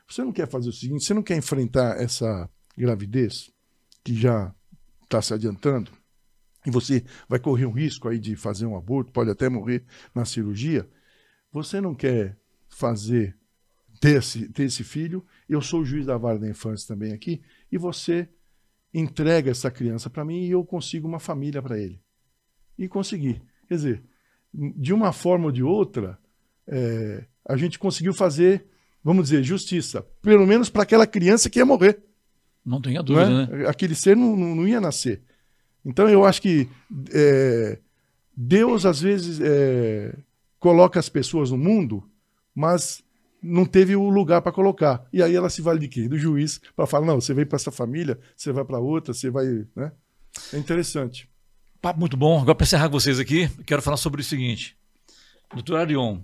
Você 0.09 0.25
não 0.25 0.33
quer 0.33 0.49
fazer 0.49 0.71
o 0.71 0.73
seguinte, 0.73 1.05
você 1.05 1.13
não 1.13 1.23
quer 1.23 1.37
enfrentar 1.37 2.01
essa 2.01 2.49
gravidez 2.75 3.53
que 4.03 4.15
já 4.15 4.51
está 5.03 5.21
se 5.21 5.35
adiantando 5.35 5.93
e 6.65 6.71
você 6.71 7.05
vai 7.29 7.39
correr 7.39 7.67
um 7.67 7.73
risco 7.73 8.09
aí 8.09 8.19
de 8.19 8.37
fazer 8.37 8.65
um 8.65 8.75
aborto, 8.75 9.13
pode 9.13 9.29
até 9.29 9.51
morrer 9.51 9.85
na 10.15 10.25
cirurgia. 10.25 10.89
Você 11.53 11.79
não 11.79 11.95
quer 11.95 12.39
fazer 12.71 13.37
ter 14.01 14.17
esse, 14.17 14.49
ter 14.49 14.63
esse 14.63 14.83
filho, 14.83 15.23
eu 15.47 15.61
sou 15.61 15.83
o 15.83 15.85
juiz 15.85 16.07
da 16.07 16.17
vara 16.17 16.39
da 16.39 16.49
infância 16.49 16.89
também 16.89 17.13
aqui, 17.13 17.43
e 17.71 17.77
você 17.77 18.27
entrega 18.95 19.51
essa 19.51 19.71
criança 19.71 20.09
para 20.09 20.25
mim 20.25 20.47
e 20.47 20.53
eu 20.53 20.65
consigo 20.65 21.07
uma 21.07 21.21
família 21.21 21.61
para 21.61 21.79
ele. 21.79 22.03
E 22.79 22.89
consegui. 22.89 23.43
Quer 23.69 23.75
dizer, 23.75 24.05
de 24.55 24.95
uma 24.95 25.13
forma 25.13 25.45
ou 25.45 25.53
de 25.53 25.63
outra, 25.63 26.19
é, 26.71 27.25
a 27.47 27.57
gente 27.57 27.79
conseguiu 27.79 28.15
fazer, 28.15 28.65
vamos 29.03 29.25
dizer, 29.25 29.43
justiça, 29.43 30.07
pelo 30.23 30.47
menos 30.47 30.71
para 30.71 30.85
aquela 30.85 31.07
criança 31.07 31.51
que 31.51 31.59
ia 31.59 31.67
morrer. 31.67 31.99
Não 32.65 32.81
tenha 32.81 33.03
dúvida, 33.03 33.29
não 33.29 33.41
é? 33.41 33.47
né? 33.47 33.69
Aquele 33.69 33.95
ser 33.95 34.17
não, 34.17 34.37
não, 34.37 34.69
ia 34.69 34.81
nascer. 34.81 35.23
Então 35.85 36.09
eu 36.09 36.25
acho 36.25 36.41
que 36.41 36.69
é, 37.13 37.79
Deus 38.37 38.87
às 38.87 39.01
vezes 39.01 39.41
é, 39.41 40.15
coloca 40.59 41.01
as 41.01 41.09
pessoas 41.09 41.51
no 41.51 41.59
mundo, 41.59 42.05
mas 42.55 43.03
não 43.43 43.65
teve 43.65 43.97
o 43.97 44.09
lugar 44.11 44.43
para 44.43 44.53
colocar. 44.53 45.07
E 45.13 45.23
aí 45.23 45.35
ela 45.35 45.49
se 45.49 45.63
vale 45.63 45.81
de 45.81 45.89
quê? 45.89 46.07
Do 46.07 46.19
juiz 46.19 46.61
para 46.77 46.87
falar: 46.87 47.07
não, 47.07 47.21
você 47.21 47.35
veio 47.35 47.47
para 47.47 47.57
essa 47.57 47.73
família, 47.73 48.19
você 48.37 48.53
vai 48.53 48.65
para 48.65 48.79
outra, 48.79 49.15
você 49.15 49.31
vai. 49.31 49.67
Né? 49.75 49.91
É 50.53 50.59
interessante. 50.59 51.29
Papo 51.81 51.99
muito 51.99 52.17
bom. 52.17 52.41
Agora, 52.41 52.55
para 52.55 52.65
encerrar 52.65 52.91
com 52.91 53.01
vocês 53.01 53.19
aqui, 53.19 53.49
quero 53.65 53.81
falar 53.81 53.97
sobre 53.97 54.21
o 54.21 54.25
seguinte. 54.25 54.77
Doutor 55.55 55.79
Arion, 55.79 56.21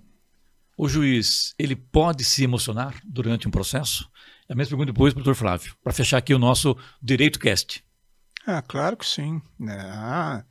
o 0.77 0.89
juiz, 0.89 1.55
ele 1.59 1.75
pode 1.75 2.25
se 2.25 2.45
emocionar 2.45 2.95
durante 3.05 3.49
um 3.49 3.51
processo? 3.51 4.11
É 4.49 4.53
a 4.53 4.57
mesma 4.57 4.71
pergunta 4.71 4.93
depois 4.93 5.15
para 5.15 5.21
o 5.21 5.25
doutor 5.25 5.39
Flávio, 5.39 5.75
para 5.83 5.93
fechar 5.93 6.19
aqui 6.19 6.35
o 6.35 6.39
nosso 6.39 6.77
Direito 7.03 7.39
Cast. 7.39 7.83
Ah, 8.47 8.63
claro 8.63 8.97
que 8.97 9.07
sim. 9.07 9.41
Ah, 9.69 10.45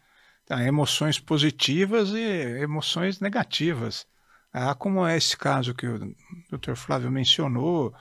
há 0.49 0.63
emoções 0.63 1.19
positivas 1.19 2.09
e 2.09 2.61
emoções 2.61 3.19
negativas. 3.19 4.05
Ah, 4.51 4.73
como 4.73 5.05
é 5.05 5.15
esse 5.15 5.37
caso 5.37 5.73
que 5.73 5.87
o 5.87 6.15
Dr. 6.51 6.75
Flávio 6.75 7.11
mencionou, 7.11 7.93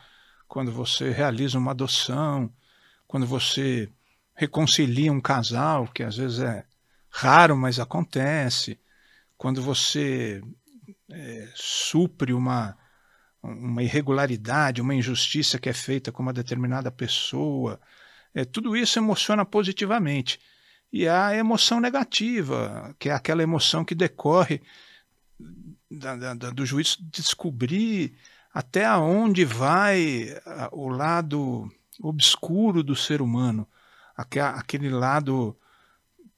quando 0.49 0.73
você 0.73 1.11
realiza 1.11 1.59
uma 1.59 1.73
adoção, 1.73 2.53
quando 3.07 3.27
você 3.27 3.89
reconcilia 4.35 5.13
um 5.13 5.21
casal, 5.21 5.87
que 5.89 6.03
às 6.03 6.17
vezes 6.17 6.41
é 6.41 6.65
raro, 7.11 7.57
mas 7.57 7.79
acontece, 7.79 8.81
quando 9.37 9.63
você 9.63 10.43
é, 11.11 11.49
supre 11.55 12.33
uma, 12.33 12.77
uma 13.43 13.83
irregularidade, 13.83 14.81
uma 14.81 14.95
injustiça 14.95 15.59
que 15.59 15.69
é 15.69 15.73
feita 15.73 16.11
com 16.11 16.23
uma 16.23 16.33
determinada 16.33 16.91
pessoa, 16.91 17.81
é, 18.35 18.45
tudo 18.45 18.77
isso 18.77 18.99
emociona 18.99 19.45
positivamente. 19.45 20.41
E 20.93 21.09
a 21.09 21.35
emoção 21.35 21.81
negativa, 21.81 22.95
que 22.99 23.09
é 23.09 23.13
aquela 23.13 23.43
emoção 23.43 23.85
que 23.85 23.95
decorre 23.95 24.61
da, 25.91 26.35
da, 26.35 26.51
do 26.51 26.65
juiz 26.65 26.97
descobrir 27.01 28.17
até 28.53 28.89
onde 28.97 29.45
vai 29.45 30.29
o 30.71 30.89
lado 30.89 31.69
obscuro 32.01 32.83
do 32.83 32.95
ser 32.95 33.21
humano, 33.21 33.67
aquele 34.17 34.89
lado 34.89 35.57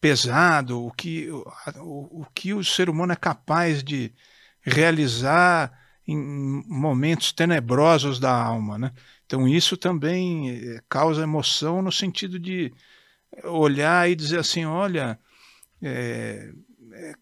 pesado, 0.01 0.85
o 0.85 0.91
que 0.91 1.29
o, 1.31 2.23
o 2.23 2.27
que 2.35 2.55
o 2.55 2.65
ser 2.65 2.89
humano 2.89 3.13
é 3.13 3.17
capaz 3.17 3.83
de 3.83 4.15
realizar 4.67 5.73
em 6.07 6.17
momentos 6.69 7.33
tenebrosos 7.33 8.21
da 8.21 8.33
alma, 8.33 8.79
né? 8.79 8.93
Então 9.25 9.49
isso 9.49 9.77
também 9.77 10.51
eh, 10.51 10.81
causa 10.89 11.23
emoção 11.23 11.83
no 11.83 11.91
sentido 11.91 12.39
de 12.39 12.73
olhar 13.45 14.09
e 14.09 14.15
dizer 14.15 14.39
assim, 14.39 14.65
olha, 14.65 15.19
é, 15.83 16.53
é, 16.93 17.15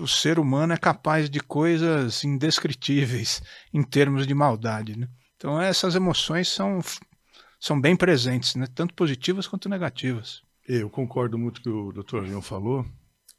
o 0.00 0.06
ser 0.06 0.38
humano 0.38 0.72
é 0.72 0.76
capaz 0.76 1.28
de 1.28 1.40
coisas 1.40 2.24
indescritíveis 2.24 3.42
em 3.72 3.82
termos 3.82 4.26
de 4.26 4.34
maldade. 4.34 4.98
Né? 4.98 5.08
Então 5.36 5.60
essas 5.60 5.94
emoções 5.94 6.48
são, 6.48 6.80
são 7.60 7.80
bem 7.80 7.96
presentes, 7.96 8.54
né? 8.54 8.66
tanto 8.74 8.94
positivas 8.94 9.46
quanto 9.46 9.68
negativas. 9.68 10.42
Eu 10.66 10.88
concordo 10.90 11.38
muito 11.38 11.62
com 11.62 11.70
o 11.70 11.92
que 11.92 11.98
o 11.98 12.02
Dr. 12.02 12.28
Leão 12.28 12.42
falou 12.42 12.84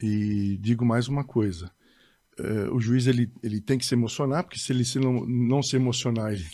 e 0.02 0.58
digo 0.60 0.86
mais 0.86 1.08
uma 1.08 1.24
coisa. 1.24 1.72
É, 2.40 2.70
o 2.70 2.80
juiz 2.80 3.08
ele, 3.08 3.32
ele 3.44 3.60
tem 3.60 3.78
que 3.78 3.86
se 3.86 3.94
emocionar, 3.94 4.44
porque 4.44 4.60
se 4.60 4.72
ele 4.72 4.86
se 4.86 5.00
não, 5.00 5.26
não 5.26 5.62
se 5.62 5.76
emocionar, 5.76 6.34
ele 6.34 6.46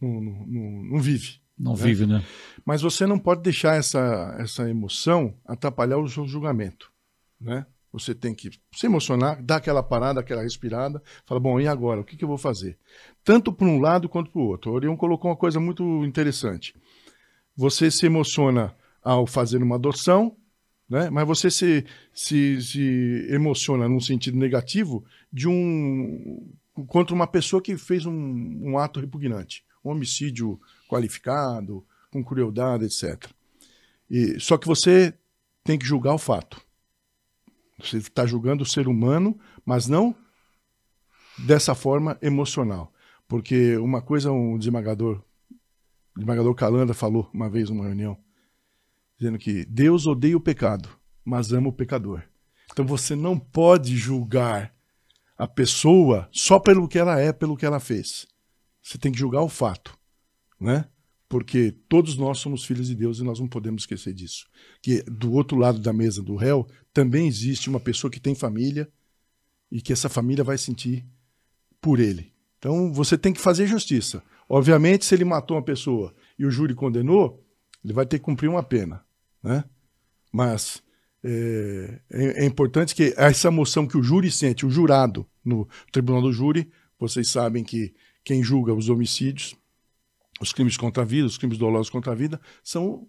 não, 0.00 0.20
não, 0.20 0.46
não, 0.46 0.84
não 0.84 0.98
vive. 0.98 1.40
Não 1.58 1.72
né? 1.72 1.78
vive, 1.78 2.06
né? 2.06 2.24
Mas 2.64 2.82
você 2.82 3.06
não 3.06 3.18
pode 3.18 3.42
deixar 3.42 3.76
essa, 3.76 4.36
essa 4.38 4.68
emoção 4.68 5.34
atrapalhar 5.44 5.98
o 5.98 6.08
seu 6.08 6.26
julgamento, 6.26 6.92
né? 7.40 7.66
Você 7.92 8.14
tem 8.14 8.34
que 8.34 8.50
se 8.74 8.84
emocionar, 8.84 9.42
dar 9.42 9.56
aquela 9.56 9.82
parada, 9.82 10.20
aquela 10.20 10.42
respirada, 10.42 11.02
fala, 11.24 11.40
bom, 11.40 11.58
e 11.58 11.66
agora? 11.66 12.00
O 12.00 12.04
que, 12.04 12.14
que 12.14 12.24
eu 12.24 12.28
vou 12.28 12.36
fazer? 12.36 12.78
Tanto 13.24 13.50
para 13.50 13.66
um 13.66 13.80
lado 13.80 14.06
quanto 14.06 14.30
para 14.30 14.40
o 14.40 14.44
outro. 14.44 14.70
O 14.70 14.74
Orion 14.74 14.94
colocou 14.96 15.30
uma 15.30 15.36
coisa 15.36 15.58
muito 15.58 15.82
interessante. 16.04 16.74
Você 17.56 17.90
se 17.90 18.04
emociona 18.04 18.76
ao 19.02 19.26
fazer 19.26 19.62
uma 19.62 19.76
adoção, 19.76 20.36
né? 20.88 21.10
mas 21.10 21.26
você 21.26 21.50
se, 21.50 21.84
se, 22.12 22.60
se 22.62 23.26
emociona 23.30 23.88
num 23.88 24.00
sentido 24.00 24.38
negativo 24.38 25.04
de 25.32 25.48
um 25.48 26.52
contra 26.88 27.14
uma 27.14 27.26
pessoa 27.26 27.62
que 27.62 27.76
fez 27.78 28.04
um, 28.04 28.12
um 28.12 28.78
ato 28.78 29.00
repugnante, 29.00 29.64
um 29.82 29.90
homicídio 29.90 30.60
qualificado, 30.88 31.84
com 32.10 32.22
crueldade, 32.22 32.84
etc. 32.84 33.30
E, 34.10 34.38
só 34.38 34.58
que 34.58 34.66
você 34.66 35.14
tem 35.64 35.78
que 35.78 35.86
julgar 35.86 36.14
o 36.14 36.18
fato. 36.18 36.60
Você 37.78 37.96
está 37.98 38.26
julgando 38.26 38.62
o 38.62 38.66
ser 38.66 38.88
humano, 38.88 39.38
mas 39.64 39.86
não 39.86 40.14
dessa 41.46 41.74
forma 41.74 42.18
emocional. 42.22 42.92
Porque 43.28 43.76
uma 43.78 44.00
coisa 44.00 44.30
um 44.30 44.56
desembargador 44.58 45.22
Calanda 46.56 46.94
falou 46.94 47.28
uma 47.32 47.50
vez 47.50 47.68
numa 47.68 47.84
reunião, 47.84 48.16
dizendo 49.18 49.38
que 49.38 49.64
Deus 49.64 50.06
odeia 50.06 50.36
o 50.36 50.40
pecado, 50.40 50.88
mas 51.24 51.52
ama 51.52 51.68
o 51.68 51.72
pecador. 51.72 52.22
Então 52.72 52.86
você 52.86 53.14
não 53.14 53.38
pode 53.38 53.96
julgar 53.96 54.74
a 55.38 55.46
pessoa 55.46 56.28
só 56.32 56.58
pelo 56.58 56.88
que 56.88 56.98
ela 56.98 57.18
é, 57.18 57.32
pelo 57.32 57.56
que 57.56 57.66
ela 57.66 57.80
fez. 57.80 58.26
Você 58.82 58.98
tem 58.98 59.12
que 59.12 59.18
julgar 59.18 59.42
o 59.42 59.48
fato, 59.48 59.96
né? 60.60 60.86
porque 61.28 61.74
todos 61.88 62.16
nós 62.16 62.38
somos 62.38 62.64
filhos 62.64 62.86
de 62.86 62.94
Deus 62.94 63.18
e 63.18 63.24
nós 63.24 63.40
não 63.40 63.48
podemos 63.48 63.82
esquecer 63.82 64.12
disso. 64.12 64.46
Que 64.80 65.02
do 65.02 65.32
outro 65.32 65.56
lado 65.56 65.78
da 65.78 65.92
mesa 65.92 66.22
do 66.22 66.36
réu 66.36 66.66
também 66.92 67.26
existe 67.26 67.68
uma 67.68 67.80
pessoa 67.80 68.10
que 68.10 68.20
tem 68.20 68.34
família 68.34 68.88
e 69.70 69.80
que 69.80 69.92
essa 69.92 70.08
família 70.08 70.44
vai 70.44 70.56
sentir 70.56 71.04
por 71.80 71.98
ele. 71.98 72.32
Então 72.58 72.92
você 72.92 73.18
tem 73.18 73.32
que 73.32 73.40
fazer 73.40 73.66
justiça. 73.66 74.22
Obviamente, 74.48 75.04
se 75.04 75.14
ele 75.14 75.24
matou 75.24 75.56
uma 75.56 75.62
pessoa 75.62 76.14
e 76.38 76.46
o 76.46 76.50
júri 76.50 76.74
condenou, 76.74 77.44
Ele 77.84 77.92
vai 77.92 78.06
ter 78.06 78.18
que 78.18 78.24
cumprir 78.24 78.48
uma 78.48 78.62
pena, 78.62 79.04
né? 79.46 79.64
Mas 80.32 80.82
é, 81.24 82.00
é, 82.10 82.42
é 82.42 82.44
importante 82.44 82.94
que 82.94 83.14
essa 83.16 83.48
emoção 83.48 83.86
que 83.86 83.96
o 83.96 84.02
júri 84.02 84.30
sente, 84.30 84.66
o 84.66 84.70
jurado 84.70 85.26
no 85.44 85.68
tribunal 85.92 86.20
do 86.20 86.32
júri, 86.32 86.70
vocês 86.98 87.28
sabem 87.28 87.62
que 87.62 87.94
quem 88.24 88.42
julga 88.42 88.74
os 88.74 88.88
homicídios, 88.88 89.54
os 90.40 90.52
crimes 90.52 90.76
contra 90.76 91.02
a 91.02 91.06
vida, 91.06 91.26
os 91.26 91.38
crimes 91.38 91.58
dolosos 91.58 91.88
contra 91.88 92.12
a 92.12 92.14
vida, 92.14 92.40
são 92.62 93.06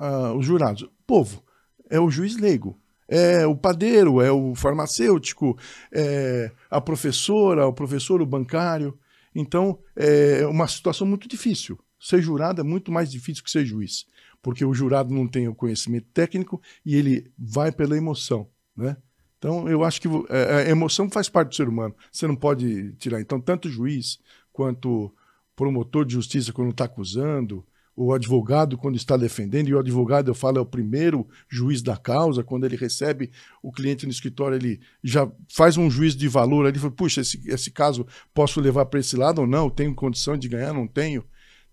uh, 0.00 0.36
os 0.36 0.44
jurados. 0.44 0.82
O 0.82 0.90
povo 1.06 1.42
é 1.88 2.00
o 2.00 2.10
juiz 2.10 2.36
leigo, 2.36 2.78
é 3.08 3.46
o 3.46 3.56
padeiro, 3.56 4.20
é 4.20 4.30
o 4.30 4.54
farmacêutico, 4.54 5.56
é 5.92 6.50
a 6.68 6.80
professora, 6.80 7.66
o 7.66 7.72
professor, 7.72 8.20
o 8.20 8.26
bancário. 8.26 8.98
Então, 9.34 9.78
é 9.94 10.44
uma 10.46 10.66
situação 10.66 11.06
muito 11.06 11.28
difícil. 11.28 11.78
Ser 11.98 12.20
jurado 12.20 12.60
é 12.60 12.64
muito 12.64 12.90
mais 12.90 13.10
difícil 13.10 13.42
que 13.42 13.50
ser 13.50 13.64
juiz, 13.64 14.06
porque 14.46 14.64
o 14.64 14.72
jurado 14.72 15.12
não 15.12 15.26
tem 15.26 15.48
o 15.48 15.54
conhecimento 15.56 16.06
técnico 16.14 16.62
e 16.84 16.94
ele 16.94 17.32
vai 17.36 17.72
pela 17.72 17.96
emoção, 17.96 18.48
né? 18.76 18.96
Então, 19.36 19.68
eu 19.68 19.82
acho 19.82 20.00
que 20.00 20.06
é, 20.28 20.54
a 20.54 20.70
emoção 20.70 21.10
faz 21.10 21.28
parte 21.28 21.48
do 21.48 21.56
ser 21.56 21.68
humano. 21.68 21.92
Você 22.12 22.28
não 22.28 22.36
pode 22.36 22.92
tirar. 22.92 23.20
Então, 23.20 23.40
tanto 23.40 23.66
o 23.66 23.70
juiz 23.72 24.20
quanto 24.52 25.12
promotor 25.56 26.04
de 26.04 26.12
justiça, 26.12 26.52
quando 26.52 26.70
está 26.70 26.84
acusando, 26.84 27.66
o 27.96 28.12
advogado 28.12 28.78
quando 28.78 28.94
está 28.94 29.16
defendendo, 29.16 29.66
e 29.66 29.74
o 29.74 29.80
advogado, 29.80 30.30
eu 30.30 30.34
falo, 30.34 30.58
é 30.58 30.60
o 30.60 30.66
primeiro 30.66 31.26
juiz 31.48 31.82
da 31.82 31.96
causa, 31.96 32.44
quando 32.44 32.66
ele 32.66 32.76
recebe 32.76 33.32
o 33.60 33.72
cliente 33.72 34.06
no 34.06 34.12
escritório, 34.12 34.54
ele 34.54 34.78
já 35.02 35.28
faz 35.48 35.76
um 35.76 35.90
juízo 35.90 36.16
de 36.16 36.28
valor 36.28 36.66
ali, 36.66 36.78
fala, 36.78 36.92
puxa, 36.92 37.20
esse, 37.20 37.42
esse 37.50 37.72
caso 37.72 38.06
posso 38.32 38.60
levar 38.60 38.86
para 38.86 39.00
esse 39.00 39.16
lado 39.16 39.40
ou 39.40 39.46
não? 39.46 39.68
Tenho 39.68 39.92
condição 39.92 40.36
de 40.36 40.48
ganhar, 40.48 40.72
não 40.72 40.86
tenho? 40.86 41.24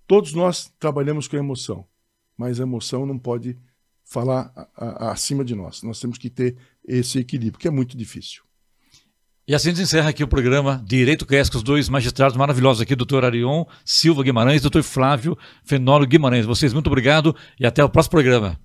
Todos 0.07 0.34
nós 0.34 0.74
trabalhamos 0.80 1.28
com 1.28 1.38
emoção, 1.38 1.86
mas 2.38 2.59
a 2.59 2.63
emoção 2.63 3.05
não 3.05 3.17
pode 3.17 3.57
falar 4.03 4.51
a, 4.55 5.07
a, 5.07 5.11
acima 5.11 5.43
de 5.43 5.55
nós. 5.55 5.81
Nós 5.84 5.99
temos 5.99 6.17
que 6.17 6.29
ter 6.29 6.57
esse 6.86 7.19
equilíbrio, 7.19 7.59
que 7.59 7.67
é 7.67 7.71
muito 7.71 7.97
difícil. 7.97 8.43
E 9.45 9.53
assim 9.53 9.71
encerra 9.71 10.09
aqui 10.09 10.23
o 10.23 10.27
programa 10.27 10.81
Direito 10.86 11.25
Cast 11.25 11.51
com 11.51 11.57
os 11.57 11.63
dois 11.63 11.89
magistrados 11.89 12.38
maravilhosos 12.38 12.81
aqui, 12.81 12.95
doutor 12.95 13.25
Arion 13.25 13.65
Silva 13.84 14.23
Guimarães 14.23 14.59
e 14.59 14.61
doutor 14.61 14.84
Flávio 14.84 15.38
Fenólogo 15.65 16.09
Guimarães. 16.09 16.45
Vocês, 16.45 16.71
muito 16.71 16.88
obrigado 16.88 17.36
e 17.59 17.65
até 17.65 17.84
o 17.84 17.89
próximo 17.89 18.11
programa. 18.11 18.57